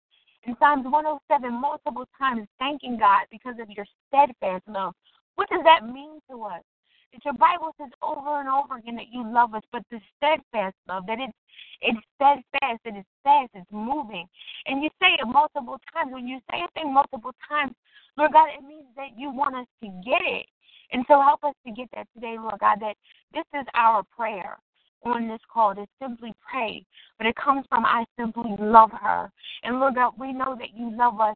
[0.49, 4.95] in Psalms 107 multiple times, thanking God because of your steadfast love.
[5.35, 6.65] What does that mean to us?
[7.13, 10.75] That your Bible says over and over again that you love us, but the steadfast
[10.87, 11.37] love, that it's
[11.81, 14.25] it's steadfast, that it's fast, it's moving.
[14.65, 16.11] And you say it multiple times.
[16.11, 17.73] When you say a thing multiple times,
[18.17, 20.45] Lord God, it means that you want us to get it.
[20.91, 22.97] And so help us to get that today, Lord God, that
[23.33, 24.57] this is our prayer
[25.03, 26.85] on this call to simply pray,
[27.17, 29.31] but it comes from I simply love her.
[29.63, 31.35] And Lord God, we know that you love us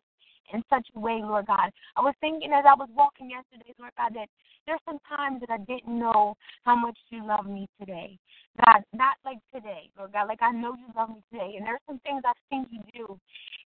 [0.53, 1.71] in such a way, Lord God.
[1.95, 4.27] I was thinking as I was walking yesterday, Lord God, that
[4.67, 8.17] there's some times that I didn't know how much you love me today.
[8.65, 11.55] God, not like today, Lord God, like I know you love me today.
[11.57, 13.19] And there's some things I've seen you do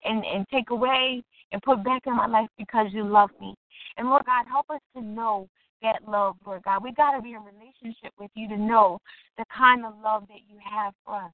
[0.03, 3.53] and, and take away and put back in my life because you love me.
[3.97, 5.47] And Lord God, help us to know
[5.81, 6.83] that love, Lord God.
[6.83, 8.99] We got to be in relationship with you to know
[9.37, 11.31] the kind of love that you have for us.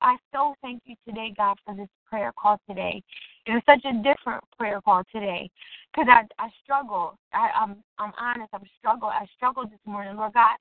[0.00, 3.02] I so thank you today, God, for this prayer call today.
[3.46, 5.50] It was such a different prayer call today
[5.92, 7.18] because I I struggle.
[7.32, 8.50] I, I'm I'm honest.
[8.52, 9.08] I'm struggle.
[9.08, 10.56] I struggled this morning, Lord God.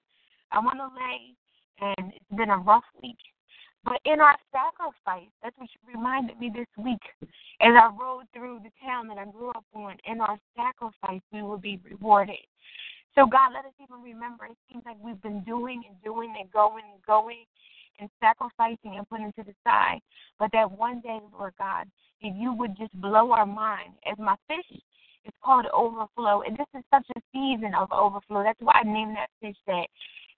[0.52, 1.36] I want to lay,
[2.00, 3.18] and it's been a rough week.
[3.84, 7.00] But in our sacrifice, that's what you reminded me this week
[7.62, 9.96] as I rode through the town that I grew up on.
[10.06, 12.36] In our sacrifice, we will be rewarded.
[13.18, 16.52] So, God, let us even remember it seems like we've been doing and doing and
[16.52, 17.46] going and going
[18.00, 20.02] and sacrificing and putting to the side.
[20.38, 21.88] But that one day, Lord God,
[22.22, 24.80] if you would just blow our mind, as my fish
[25.26, 28.44] is called overflow, and this is such a season of overflow.
[28.44, 29.88] That's why I named that fish that.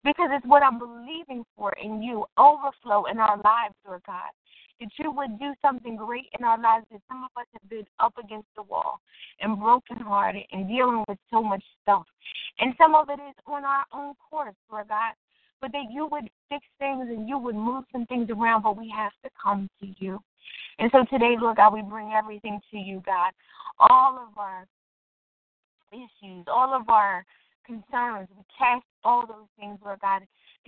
[0.06, 4.32] Because it's what I'm believing for in you, overflow in our lives, Lord God
[4.80, 7.86] that you would do something great in our lives that some of us have been
[8.00, 9.00] up against the wall
[9.42, 12.06] and brokenhearted and dealing with so much stuff.
[12.60, 15.14] And some of it is on our own course, Lord God.
[15.62, 18.92] But that you would fix things and you would move some things around, but we
[18.96, 20.20] have to come to you.
[20.78, 23.32] And so today, Lord God, we bring everything to you, God.
[23.78, 24.66] All of our
[25.92, 27.26] issues, all of our
[27.66, 30.22] concerns, we cast all those things, Lord God,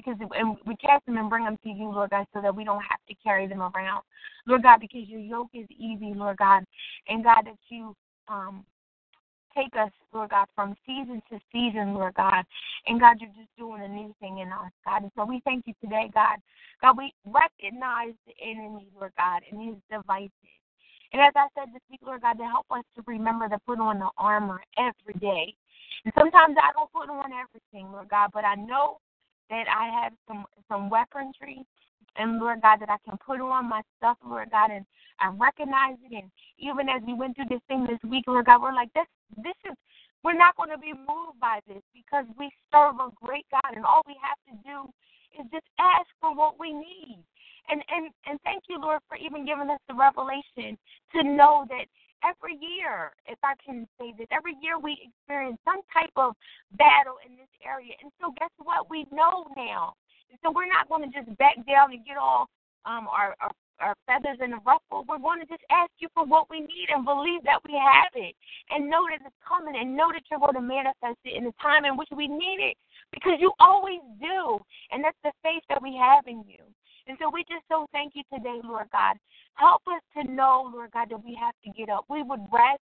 [0.04, 2.64] because and we cast them and bring them to you, Lord God, so that we
[2.64, 4.04] don't have to carry them around,
[4.48, 6.64] Lord God, because your yoke is easy, Lord God,
[7.08, 7.96] and God that you
[8.28, 8.66] um
[9.56, 12.44] take us, Lord God, from season to season, Lord God.
[12.88, 15.04] And God, you're just doing a new thing in us, God.
[15.04, 16.38] And so we thank you today, God.
[16.82, 20.32] God, we recognize the enemy, Lord God, and his devices.
[21.14, 23.80] And as I said this week, Lord God, to help us to remember to put
[23.80, 25.54] on the armor every day.
[26.06, 28.98] And sometimes I don't put on everything, Lord God, but I know
[29.52, 31.64] that I have some some weaponry
[32.16, 34.86] and Lord God that I can put on my stuff, Lord God, and
[35.20, 36.16] I recognize it.
[36.16, 39.08] And even as we went through this thing this week, Lord God, we're like this.
[39.38, 39.76] This is
[40.24, 43.86] we're not going to be moved by this because we serve a great God, and
[43.86, 44.90] all we have to do
[45.40, 47.20] is just ask for what we need.
[47.70, 50.78] And and and thank you, Lord, for even giving us the revelation
[51.16, 51.86] to know that
[52.24, 56.34] every year, if I can say this, every year we experience some type of
[56.78, 57.94] battle in this area.
[58.02, 58.90] And so, guess what?
[58.90, 59.94] We know now.
[60.30, 62.50] And so, we're not going to just back down and get all
[62.86, 65.04] um, our, our our feathers in a ruffle.
[65.10, 68.14] We're going to just ask you for what we need and believe that we have
[68.14, 68.36] it
[68.70, 71.54] and know that it's coming and know that you're going to manifest it in the
[71.62, 72.78] time in which we need it
[73.12, 74.62] because you always do.
[74.92, 76.62] And that's the faith that we have in you.
[77.08, 79.18] And so we just so thank you today, Lord God.
[79.56, 82.06] Help us to know, Lord God, that we have to get up.
[82.10, 82.82] We would rest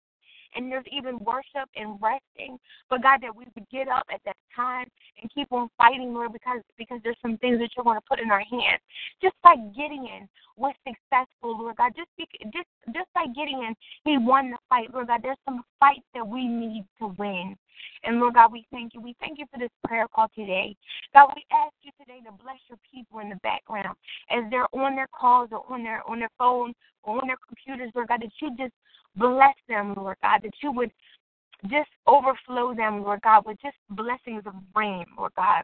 [0.56, 2.58] and there's even worship and resting.
[2.90, 4.88] But God, that we would get up at that time
[5.22, 8.20] and keep on fighting, Lord, because because there's some things that you're going to put
[8.20, 8.82] in our hands.
[9.22, 11.92] Just like Gideon was successful, Lord God.
[11.96, 12.10] Just
[12.54, 15.22] just just like Gideon, he won the fight, Lord God.
[15.22, 17.56] There's some fights that we need to win.
[18.04, 19.02] And Lord God, we thank you.
[19.02, 20.76] We thank you for this prayer call today.
[21.14, 23.96] God, we ask you today to bless your people in the background
[24.30, 27.92] as they're on their calls or on their on their phone or on their computers,
[27.96, 28.74] Lord God, that you just
[29.16, 30.92] bless them, Lord God, that you would
[31.64, 35.64] just overflow them, Lord God, with just blessings of rain, Lord God.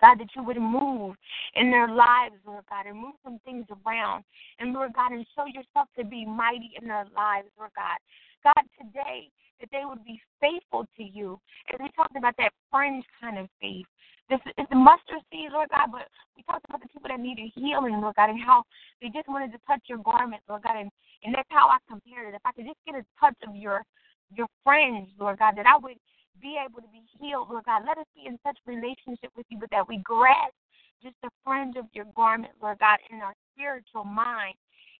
[0.00, 1.14] God, that you would move
[1.54, 4.24] in their lives, Lord God, and move some things around.
[4.58, 7.98] And Lord God, and show yourself to be mighty in their lives, Lord God.
[8.44, 9.28] God, today,
[9.60, 11.38] that they would be faithful to you.
[11.72, 13.86] As we talked about that fringe kind of faith.
[14.28, 17.50] This is the mustard seed, Lord God, but we talked about the people that needed
[17.54, 18.62] healing, Lord God, and how
[19.02, 20.88] they just wanted to touch your garment, Lord God, and,
[21.24, 22.38] and that's how I compared it.
[22.38, 23.82] If I could just get a touch of your
[24.30, 25.98] your fringe, Lord God, that I would
[26.40, 27.82] be able to be healed, Lord God.
[27.86, 30.54] Let us be in such relationship with you, but that we grasp
[31.02, 34.54] just the fringe of your garment, Lord God, in our spiritual mind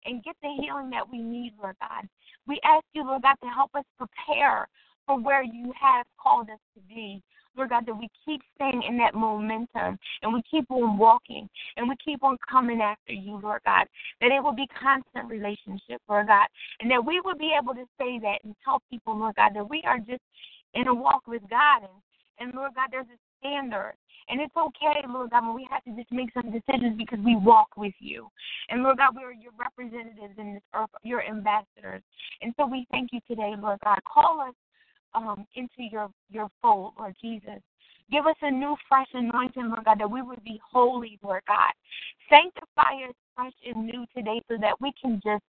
[0.04, 2.08] and get the healing that we need, Lord God.
[2.46, 4.66] We ask you, Lord God, to help us prepare
[5.06, 7.22] for where you have called us to be.
[7.56, 11.88] Lord God, that we keep staying in that momentum and we keep on walking and
[11.88, 13.86] we keep on coming after you, Lord God.
[14.20, 16.46] That it will be constant relationship, Lord God,
[16.80, 19.68] and that we will be able to say that and tell people, Lord God, that
[19.68, 20.22] we are just
[20.74, 21.98] in a walk with God and,
[22.38, 23.94] and Lord God, there's a standard.
[24.28, 27.36] And it's okay, Lord God, when we have to just make some decisions because we
[27.36, 28.28] walk with you.
[28.68, 32.02] And Lord God, we are your representatives in this earth, your ambassadors.
[32.40, 33.98] And so we thank you today, Lord God.
[34.06, 34.54] Call us
[35.14, 37.60] um, into your, your fold, Lord Jesus.
[38.10, 41.72] Give us a new, fresh anointing, Lord God, that we would be holy, Lord God.
[42.28, 45.44] Sanctify us fresh and new today so that we can just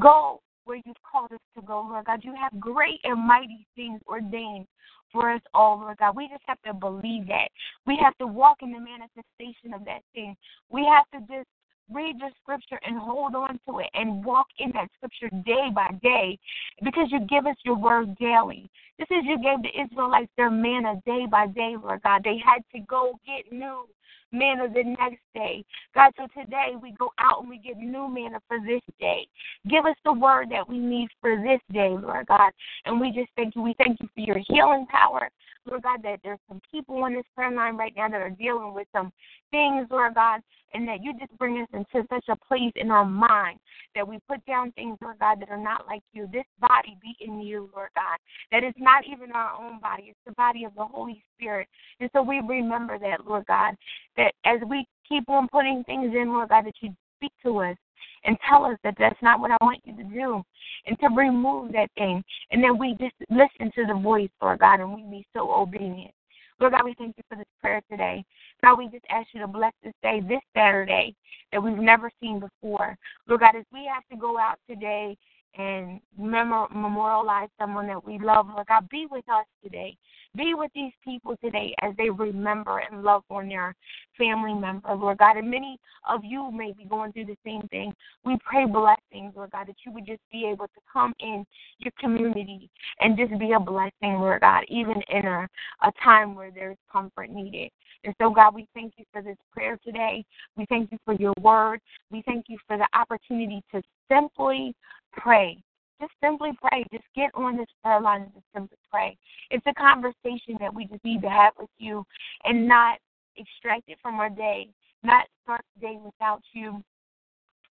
[0.00, 2.20] go where you've called us to go, Lord God.
[2.22, 4.66] You have great and mighty things ordained
[5.12, 6.16] for us all, Lord God.
[6.16, 7.48] We just have to believe that.
[7.86, 10.34] We have to walk in the manifestation of that thing.
[10.70, 11.48] We have to just
[11.90, 15.88] read your scripture and hold on to it and walk in that scripture day by
[16.02, 16.38] day
[16.82, 18.68] because you give us your word daily.
[18.98, 22.62] This is you gave the Israelites their manna day by day, Lord God, they had
[22.74, 23.86] to go get new
[24.32, 25.64] manna the next day.
[25.94, 29.26] God, so today we go out and we get new manna for this day.
[29.68, 32.50] Give us the word that we need for this day, Lord God.
[32.86, 33.62] And we just thank you.
[33.62, 35.28] We thank you for your healing power.
[35.68, 38.74] Lord God, that there's some people on this prayer line right now that are dealing
[38.74, 39.12] with some
[39.50, 40.40] things, Lord God,
[40.74, 43.58] and that you just bring us into such a place in our mind
[43.94, 46.28] that we put down things, Lord God, that are not like you.
[46.32, 48.18] This body be in you, Lord God.
[48.50, 51.68] That is not even our own body, it's the body of the Holy Spirit.
[52.00, 53.74] And so we remember that, Lord God,
[54.16, 57.76] that as we keep on putting things in, Lord God, that you speak to us
[58.24, 60.42] and tell us that that's not what I want you to do,
[60.86, 64.80] and to remove that thing, and then we just listen to the voice, Lord God,
[64.80, 66.12] and we be so obedient.
[66.60, 68.24] Lord God, we thank you for this prayer today.
[68.62, 71.14] God, we just ask you to bless this day, this Saturday,
[71.50, 72.96] that we've never seen before.
[73.26, 75.16] Lord God, as we have to go out today
[75.58, 78.46] and memorialize someone that we love.
[78.48, 79.96] Lord God, be with us today.
[80.34, 83.74] Be with these people today as they remember and love on their
[84.16, 85.36] family member, Lord God.
[85.36, 87.92] And many of you may be going through the same thing.
[88.24, 91.44] We pray blessings, Lord God, that you would just be able to come in
[91.80, 95.46] your community and just be a blessing, Lord God, even in a,
[95.82, 97.70] a time where there's comfort needed.
[98.04, 100.24] And so, God, we thank you for this prayer today.
[100.56, 101.80] We thank you for your word.
[102.10, 104.74] We thank you for the opportunity to simply
[105.12, 105.62] pray.
[106.00, 106.84] Just simply pray.
[106.92, 109.16] Just get on this prayer line and just simply pray.
[109.50, 112.04] It's a conversation that we just need to have with you
[112.44, 112.98] and not
[113.36, 114.68] extract it from our day,
[115.02, 116.82] not start the day without you,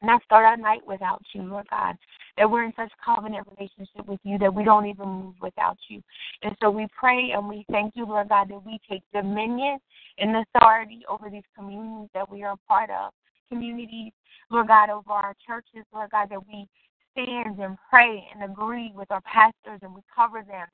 [0.03, 1.97] not start our night without you, Lord God.
[2.37, 6.01] That we're in such covenant relationship with you that we don't even move without you.
[6.43, 9.79] And so we pray and we thank you, Lord God, that we take dominion
[10.19, 13.13] and authority over these communities that we are a part of.
[13.51, 14.13] Communities,
[14.51, 16.69] Lord God, over our churches, Lord God, that we
[17.13, 20.67] stand and pray and agree with our pastors and we cover them.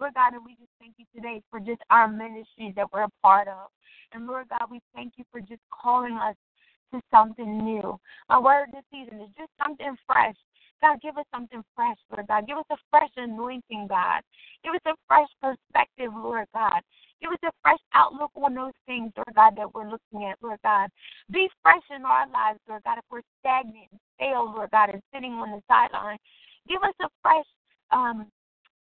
[0.00, 3.10] Lord God, and we just thank you today for just our ministries that we're a
[3.22, 3.68] part of.
[4.12, 6.36] And Lord God, we thank you for just calling us
[6.92, 7.98] to something new.
[8.28, 10.36] My word this season is just something fresh.
[10.82, 12.46] God, give us something fresh, Lord God.
[12.46, 14.22] Give us a fresh anointing, God.
[14.64, 16.80] Give us a fresh perspective, Lord God.
[17.20, 20.58] Give us a fresh outlook on those things, Lord God, that we're looking at, Lord
[20.62, 20.90] God.
[21.30, 22.98] Be fresh in our lives, Lord God.
[22.98, 26.18] If we're stagnant and stale, Lord God, and sitting on the sideline,
[26.68, 27.46] give us a fresh
[27.90, 28.26] um,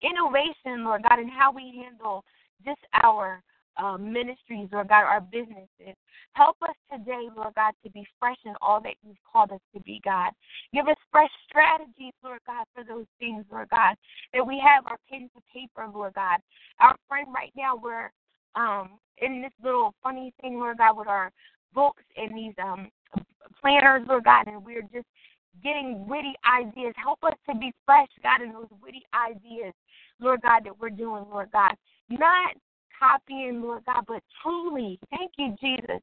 [0.02, 2.24] innovation, Lord God, in how we handle
[2.66, 3.42] just our
[3.78, 5.96] uh, ministries, Lord God, our businesses.
[6.34, 9.82] Help us today, Lord God, to be fresh in all that you've called us to
[9.82, 10.32] be, God.
[10.74, 13.96] Give us fresh strategies, Lord God, for those things, Lord God,
[14.34, 16.40] that we have our pen to paper, Lord God.
[16.80, 18.12] Our friend right now, we're
[18.56, 21.32] um, in this little funny thing, Lord God, with our
[21.74, 22.90] books and these um,
[23.62, 25.08] planners, Lord God, and we're just
[25.64, 26.94] getting witty ideas.
[26.98, 29.74] Help us to be fresh, God, in those witty ideas,
[30.20, 31.74] Lord God, that we're doing, Lord God.
[32.10, 32.56] Not
[33.04, 36.02] copying, Lord God, but truly, thank you, Jesus,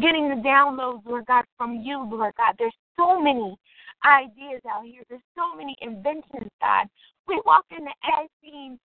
[0.00, 2.54] getting the downloads, Lord God, from you, Lord God.
[2.58, 3.56] There's so many
[4.04, 5.02] ideas out here.
[5.08, 6.86] There's so many inventions, God.
[7.28, 8.78] We walked in the ad scene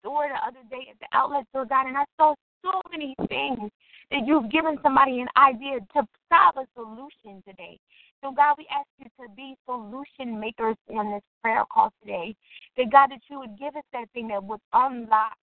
[0.00, 3.70] store the other day at the outlet store, God, and I saw so many things
[4.10, 7.78] that you've given somebody an idea to solve a solution today.
[8.22, 12.34] So, God, we ask you to be solution makers on this prayer call today.
[12.76, 15.36] That, God, that you would give us that thing that would unlock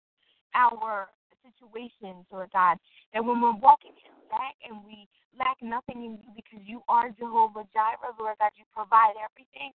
[0.54, 1.08] our
[1.56, 2.76] situations, Lord God.
[3.14, 7.10] That when we're walking in lack and we lack nothing in you because you are
[7.14, 9.72] Jehovah Jireh, Lord God, you provide everything.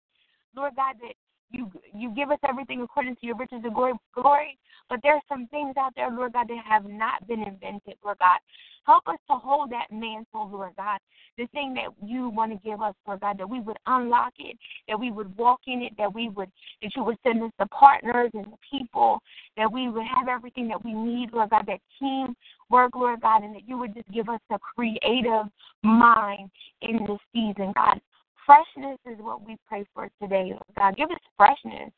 [0.55, 1.13] Lord God, that
[1.51, 4.57] you you give us everything according to your riches and glory, glory.
[4.89, 8.39] But there's some things out there, Lord God, that have not been invented, Lord God.
[8.85, 10.99] Help us to hold that mantle, Lord God.
[11.37, 14.57] The thing that you want to give us, Lord God, that we would unlock it,
[14.87, 16.49] that we would walk in it, that we would
[16.81, 19.19] that you would send us the partners and the people,
[19.57, 22.35] that we would have everything that we need, Lord God, that team
[22.69, 25.45] work, Lord God, and that you would just give us a creative
[25.83, 26.49] mind
[26.81, 27.99] in this season, God.
[28.51, 30.97] Freshness is what we pray for today, Lord God.
[30.97, 31.89] Give us freshness.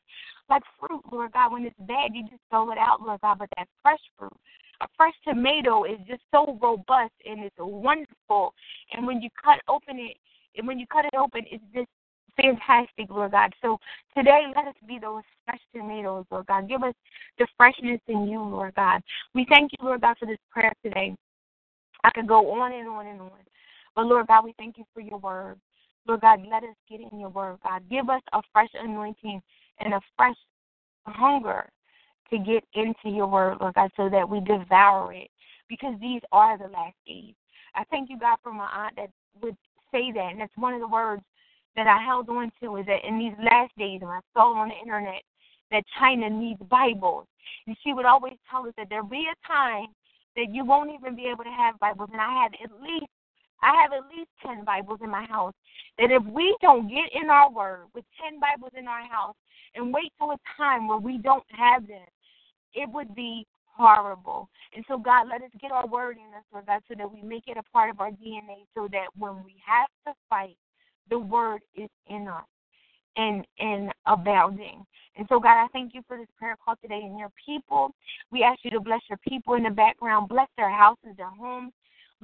[0.48, 3.48] Like fruit, Lord God, when it's bad, you just throw it out, Lord God, but
[3.56, 4.36] that fresh fruit.
[4.80, 8.54] A fresh tomato is just so robust and it's wonderful.
[8.92, 10.16] And when you cut open it,
[10.56, 11.88] and when you cut it open, it's just
[12.36, 13.52] fantastic, Lord God.
[13.60, 13.78] So
[14.16, 16.68] today, let us be those fresh tomatoes, Lord God.
[16.68, 16.94] Give us
[17.36, 19.02] the freshness in you, Lord God.
[19.34, 21.16] We thank you, Lord God, for this prayer today.
[22.04, 23.30] I could go on and on and on.
[23.96, 25.58] But Lord God, we thank you for your word.
[26.06, 27.82] Lord God, let us get in your word, God.
[27.90, 29.40] Give us a fresh anointing
[29.80, 30.36] and a fresh
[31.06, 31.68] hunger
[32.30, 35.28] to get into your word, Lord God, so that we devour it.
[35.68, 37.34] Because these are the last days.
[37.74, 39.10] I thank you, God, for my aunt that
[39.42, 39.56] would
[39.90, 40.32] say that.
[40.32, 41.22] And that's one of the words
[41.76, 44.68] that I held on to is that in these last days, and I saw on
[44.68, 45.22] the internet
[45.70, 47.26] that China needs Bibles.
[47.66, 49.86] And she would always tell us that there'll be a time
[50.36, 52.10] that you won't even be able to have Bibles.
[52.12, 53.06] And I have at least
[53.62, 55.54] I have at least 10 Bibles in my house.
[55.98, 59.36] That if we don't get in our word with 10 Bibles in our house
[59.74, 62.06] and wait till a time where we don't have them,
[62.74, 64.48] it would be horrible.
[64.74, 67.22] And so, God, let us get our word in us, Lord God, so that we
[67.22, 70.56] make it a part of our DNA so that when we have to fight,
[71.10, 72.44] the word is in us
[73.16, 74.84] and and abounding.
[75.16, 77.94] And so, God, I thank you for this prayer call today and your people.
[78.32, 81.72] We ask you to bless your people in the background, bless their houses, their homes,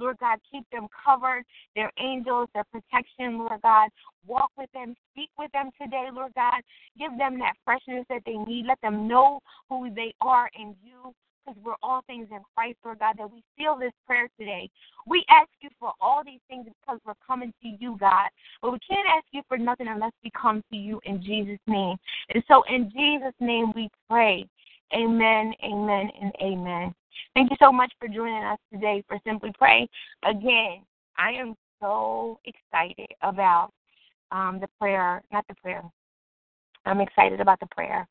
[0.01, 1.43] Lord God, keep them covered,
[1.75, 3.89] their angels, their protection, Lord God.
[4.27, 6.61] Walk with them, speak with them today, Lord God.
[6.99, 8.65] Give them that freshness that they need.
[8.67, 9.39] Let them know
[9.69, 11.13] who they are in you
[11.45, 14.69] because we're all things in Christ, Lord God, that we feel this prayer today.
[15.07, 18.29] We ask you for all these things because we're coming to you, God.
[18.61, 21.97] But we can't ask you for nothing unless we come to you in Jesus' name.
[22.33, 24.45] And so in Jesus' name we pray.
[24.93, 26.93] Amen, amen, and amen.
[27.35, 29.87] Thank you so much for joining us today for Simply Pray.
[30.23, 30.83] Again,
[31.17, 33.71] I am so excited about
[34.31, 35.83] um, the prayer, not the prayer.
[36.85, 38.07] I'm excited about the prayer,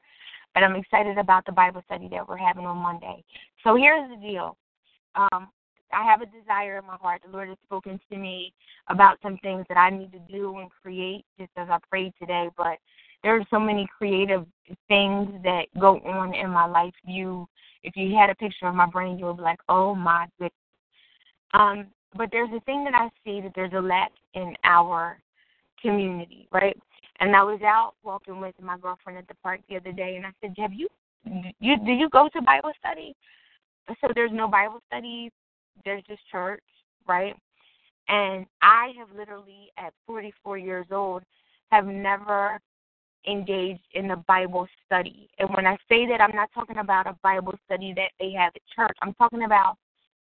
[0.55, 3.25] but I'm excited about the Bible study that we're having on Monday.
[3.65, 4.57] So here's the deal.
[5.15, 5.49] Um,
[5.93, 7.23] I have a desire in my heart.
[7.25, 8.53] The Lord has spoken to me
[8.89, 12.49] about some things that I need to do and create just as I prayed today.
[12.57, 12.79] But
[13.23, 14.47] there are so many creative
[14.89, 16.95] things that go on in my life.
[17.05, 17.49] You
[17.83, 20.53] if you had a picture of my brain, you would be like, oh my goodness.
[21.55, 25.19] Um, but there's a thing that I see that there's a lack in our
[25.81, 26.77] community, right?
[27.21, 30.27] And I was out walking with my girlfriend at the park the other day, and
[30.27, 30.89] I said, "Have you,
[31.61, 33.15] you do you go to Bible study?"
[34.01, 35.31] So there's no Bible study.
[35.85, 36.63] There's just church,
[37.07, 37.35] right?
[38.09, 41.23] And I have literally, at 44 years old,
[41.71, 42.61] have never
[43.27, 45.29] engaged in a Bible study.
[45.39, 48.53] And when I say that, I'm not talking about a Bible study that they have
[48.55, 48.97] at church.
[49.03, 49.77] I'm talking about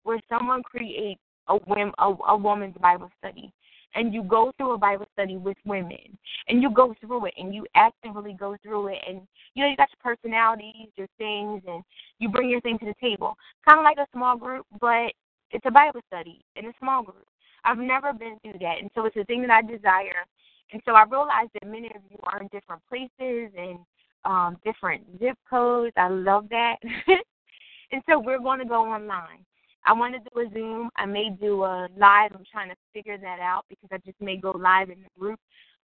[0.04, 3.52] where someone creates a, a, a woman's Bible study.
[3.96, 6.18] And you go through a Bible study with women,
[6.48, 9.22] and you go through it, and you actively go through it, and
[9.54, 11.84] you know you got your personalities, your things, and
[12.20, 13.36] you bring your thing to the table,
[13.68, 15.14] kind of like a small group, but
[15.52, 17.26] it's a Bible study in a small group.
[17.64, 20.26] I've never been through that, and so it's a thing that I desire
[20.72, 23.80] and so I realized that many of you are in different places and
[24.26, 25.94] um, different zip codes.
[25.98, 26.76] I love that.
[27.92, 29.46] and so we're going to go online.
[29.86, 30.90] I want to do a Zoom.
[30.98, 32.32] I may do a live.
[32.34, 35.40] I'm trying to figure that out because I just may go live in the group.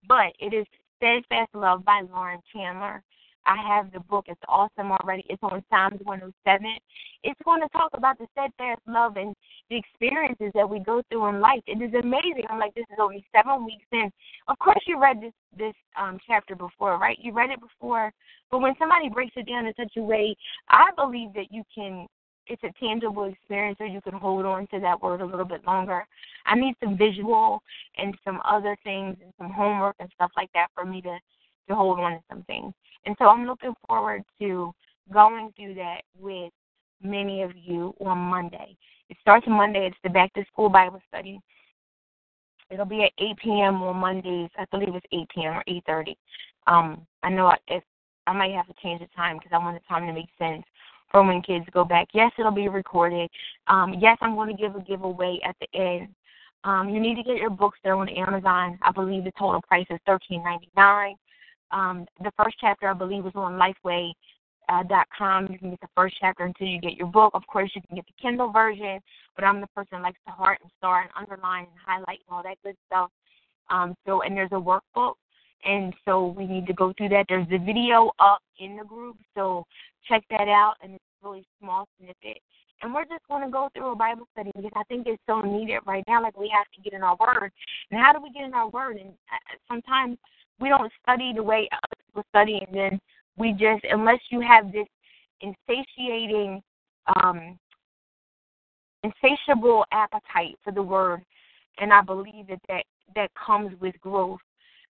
[0.08, 0.66] But it is
[0.96, 3.02] Steadfast Love by Lauren Chandler.
[3.46, 4.26] I have the book.
[4.28, 5.24] It's awesome already.
[5.28, 6.66] It's on Psalms 107.
[7.24, 9.34] It's going to talk about the steadfast love and
[9.68, 11.62] the experiences that we go through in life.
[11.66, 12.44] It is amazing.
[12.48, 14.10] I'm like, this is only seven weeks in.
[14.48, 17.18] Of course, you read this this um, chapter before, right?
[17.20, 18.12] You read it before,
[18.50, 20.36] but when somebody breaks it down in such a way,
[20.68, 22.06] I believe that you can.
[22.46, 25.64] It's a tangible experience, or you can hold on to that word a little bit
[25.64, 26.04] longer.
[26.46, 27.62] I need some visual
[27.96, 31.16] and some other things and some homework and stuff like that for me to
[31.70, 32.72] to hold on to something.
[33.06, 34.72] And so I'm looking forward to
[35.12, 36.52] going through that with
[37.02, 38.76] many of you on Monday.
[39.08, 39.86] It starts Monday.
[39.86, 41.40] It's the back to school Bible study.
[42.70, 43.82] It'll be at 8 p.m.
[43.82, 44.50] on Mondays.
[44.56, 45.56] I believe it's 8 p.m.
[45.56, 46.14] or 8:30.
[46.66, 47.82] Um, I know if
[48.26, 50.64] I might have to change the time because I want the time to make sense
[51.10, 52.08] for when kids go back.
[52.14, 53.28] Yes, it'll be recorded.
[53.66, 56.08] Um, yes, I'm going to give a giveaway at the end.
[56.62, 58.78] Um, you need to get your books there on Amazon.
[58.82, 61.14] I believe the total price is $13.99.
[61.72, 64.12] Um, the first chapter, I believe, is on Lifeway.
[64.68, 65.48] Uh, dot com.
[65.50, 67.32] You can get the first chapter until you get your book.
[67.34, 69.00] Of course, you can get the Kindle version,
[69.34, 72.30] but I'm the person that likes to heart and star and underline and highlight and
[72.30, 73.10] all that good stuff.
[73.68, 75.14] Um, so, and there's a workbook,
[75.64, 77.26] and so we need to go through that.
[77.28, 79.64] There's the video up in the group, so
[80.08, 80.74] check that out.
[80.84, 82.40] And it's a really small snippet.
[82.82, 85.40] And we're just going to go through a Bible study because I think it's so
[85.40, 86.22] needed right now.
[86.22, 87.50] Like we have to get in our Word.
[87.90, 88.98] And how do we get in our Word?
[88.98, 90.16] And uh, sometimes
[90.60, 93.00] we don't study the way other people study, and then
[93.36, 94.86] we just, unless you have this
[95.40, 96.62] insatiating,
[97.22, 97.58] um,
[99.02, 101.22] insatiable appetite for the Word,
[101.78, 102.84] and I believe that that,
[103.14, 104.40] that comes with growth.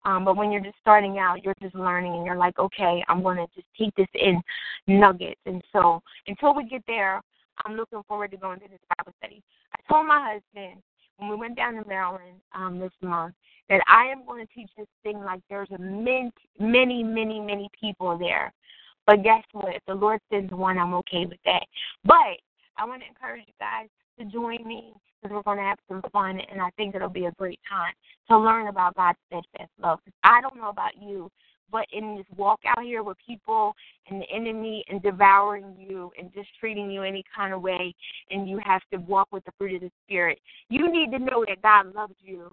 [0.05, 3.23] Um, but when you're just starting out, you're just learning, and you're like, okay, I'm
[3.23, 4.41] going to just take this in
[4.87, 5.41] nuggets.
[5.45, 7.21] And so until we get there,
[7.67, 9.43] I'm looking forward to going to this Bible study.
[9.75, 10.81] I told my husband
[11.19, 13.35] when we went down to Maryland um, this month
[13.69, 17.69] that I am going to teach this thing like there's a many, many, many, many
[17.79, 18.53] people there.
[19.07, 19.75] But guess what?
[19.75, 21.65] If the Lord sends one, I'm okay with that.
[22.05, 22.39] But
[22.77, 23.89] I want to encourage you guys
[24.19, 27.27] to join me because we're going to have some fun, and I think it'll be
[27.27, 27.93] a great time
[28.31, 29.99] to learn about God's steadfast love.
[30.25, 31.31] I don't know about you,
[31.71, 33.75] but in this walk out here with people
[34.09, 37.95] and the enemy and devouring you and just treating you any kind of way,
[38.31, 40.39] and you have to walk with the fruit of the Spirit,
[40.71, 42.51] you need to know that God loves you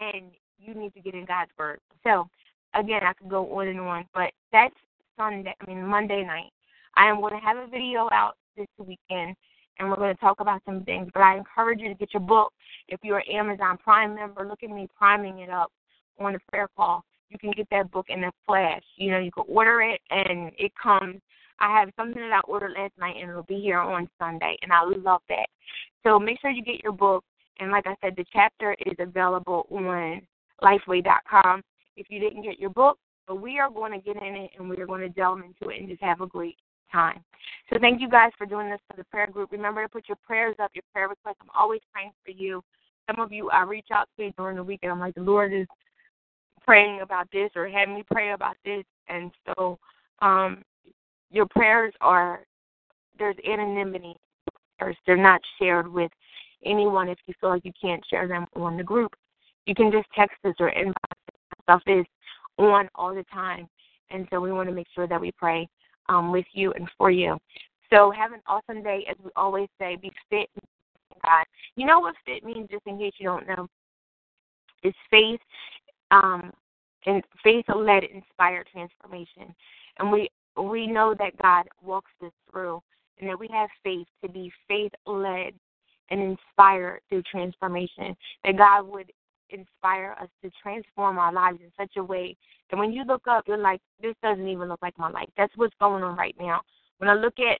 [0.00, 1.80] and you need to get in God's Word.
[2.04, 2.28] So,
[2.74, 4.74] again, I could go on and on, but that's
[5.16, 6.50] Sunday, I mean, Monday night.
[6.96, 9.36] I am going to have a video out this weekend
[9.78, 11.08] and we're going to talk about some things.
[11.14, 12.52] But I encourage you to get your book.
[12.88, 15.70] If you're an Amazon Prime member, look at me priming it up
[16.18, 18.82] on the prayer call you can get that book in a flash.
[18.96, 21.20] You know, you can order it and it comes.
[21.60, 24.72] I have something that I ordered last night and it'll be here on Sunday, and
[24.72, 25.46] I love that.
[26.04, 27.24] So make sure you get your book.
[27.58, 30.22] And like I said, the chapter is available on
[30.62, 31.62] lifeway.com
[31.96, 32.98] if you didn't get your book.
[33.26, 35.70] But we are going to get in it and we are going to delve into
[35.70, 36.56] it and just have a great
[36.90, 37.22] time.
[37.70, 39.52] So thank you guys for doing this for the prayer group.
[39.52, 41.36] Remember to put your prayers up, your prayer requests.
[41.42, 42.62] I'm always praying for you.
[43.06, 45.52] Some of you I reach out to during the week and I'm like, the Lord
[45.52, 45.66] is
[46.68, 48.84] praying about this or had me pray about this.
[49.08, 49.78] And so
[50.20, 50.62] um,
[51.30, 52.40] your prayers are,
[53.18, 54.14] there's anonymity.
[55.06, 56.12] They're not shared with
[56.66, 59.14] anyone if you feel like you can't share them on the group.
[59.64, 61.62] You can just text us or inbox us.
[61.62, 62.04] Stuff is
[62.58, 63.66] on all the time.
[64.10, 65.66] And so we want to make sure that we pray
[66.10, 67.38] um, with you and for you.
[67.90, 69.06] So have an awesome day.
[69.08, 70.50] As we always say, be fit
[71.24, 71.44] God.
[71.76, 73.68] You know what fit means, just in case you don't know?
[74.82, 75.40] It's faith
[76.10, 76.52] um,
[77.06, 79.54] and faith-led inspired transformation.
[79.98, 82.82] And we we know that God walks us through,
[83.20, 85.52] and that we have faith to be faith-led
[86.10, 88.16] and inspired through transformation.
[88.44, 89.12] That God would
[89.50, 92.36] inspire us to transform our lives in such a way
[92.70, 95.28] that when you look up, you're like, this doesn't even look like my life.
[95.36, 96.60] That's what's going on right now.
[96.98, 97.58] When I look at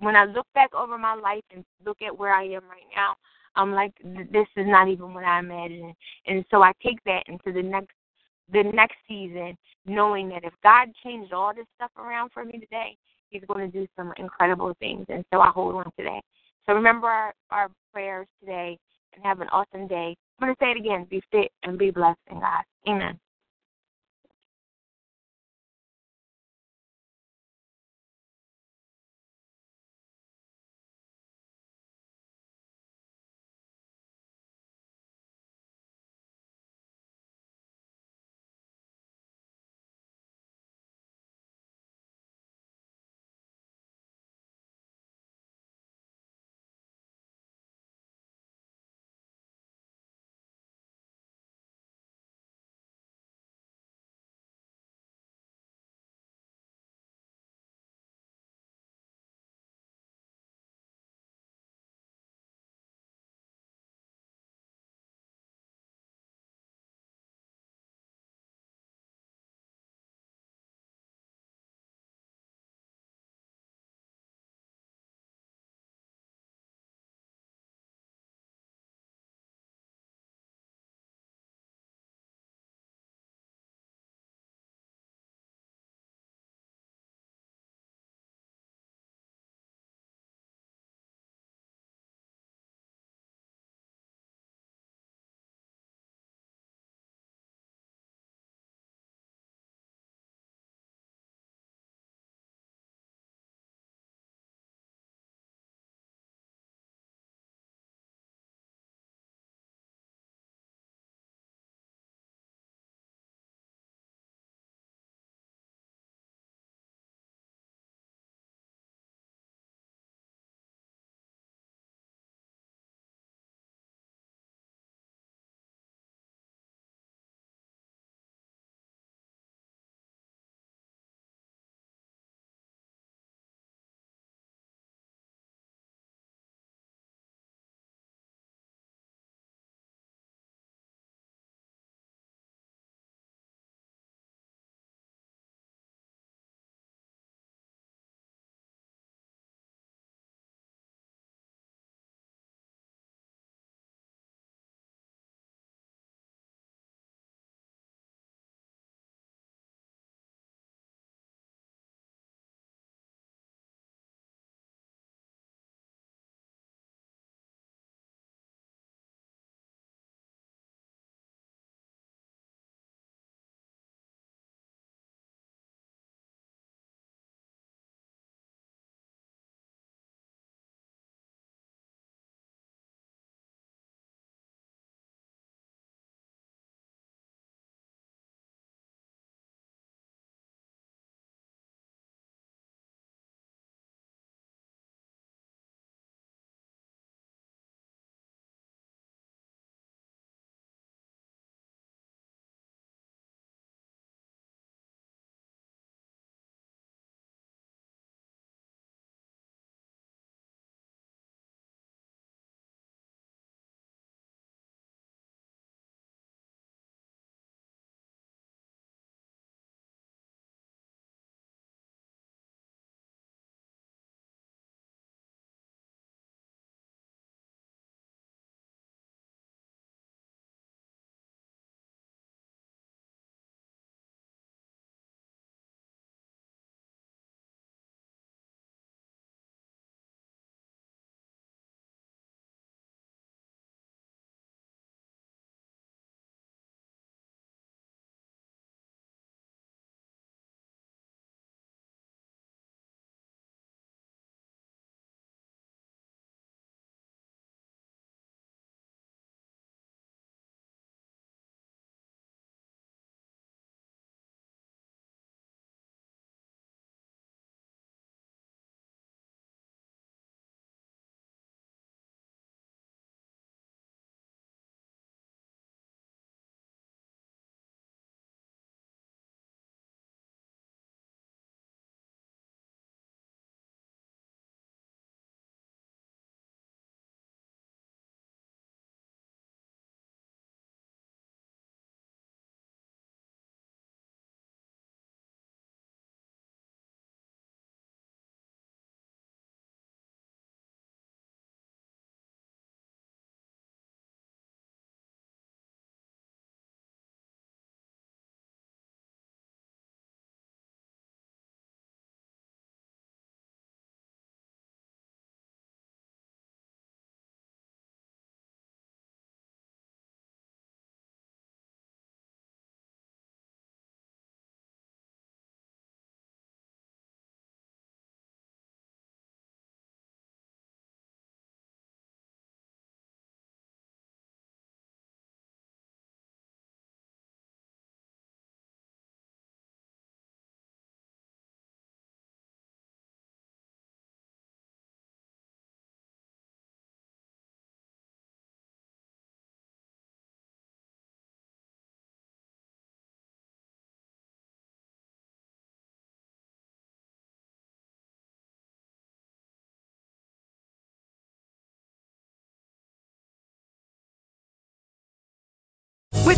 [0.00, 3.14] when I look back over my life and look at where I am right now,
[3.56, 5.94] I'm like, this is not even what I imagined.
[6.26, 7.94] And so I take that into the next
[8.52, 12.96] the next season, knowing that if God changed all this stuff around for me today,
[13.30, 15.06] He's going to do some incredible things.
[15.08, 16.20] And so I hold on to that.
[16.66, 18.78] So remember our, our prayers today
[19.14, 20.14] and have an awesome day.
[20.38, 22.64] I'm going to say it again be fit and be blessed in God.
[22.88, 23.18] Amen.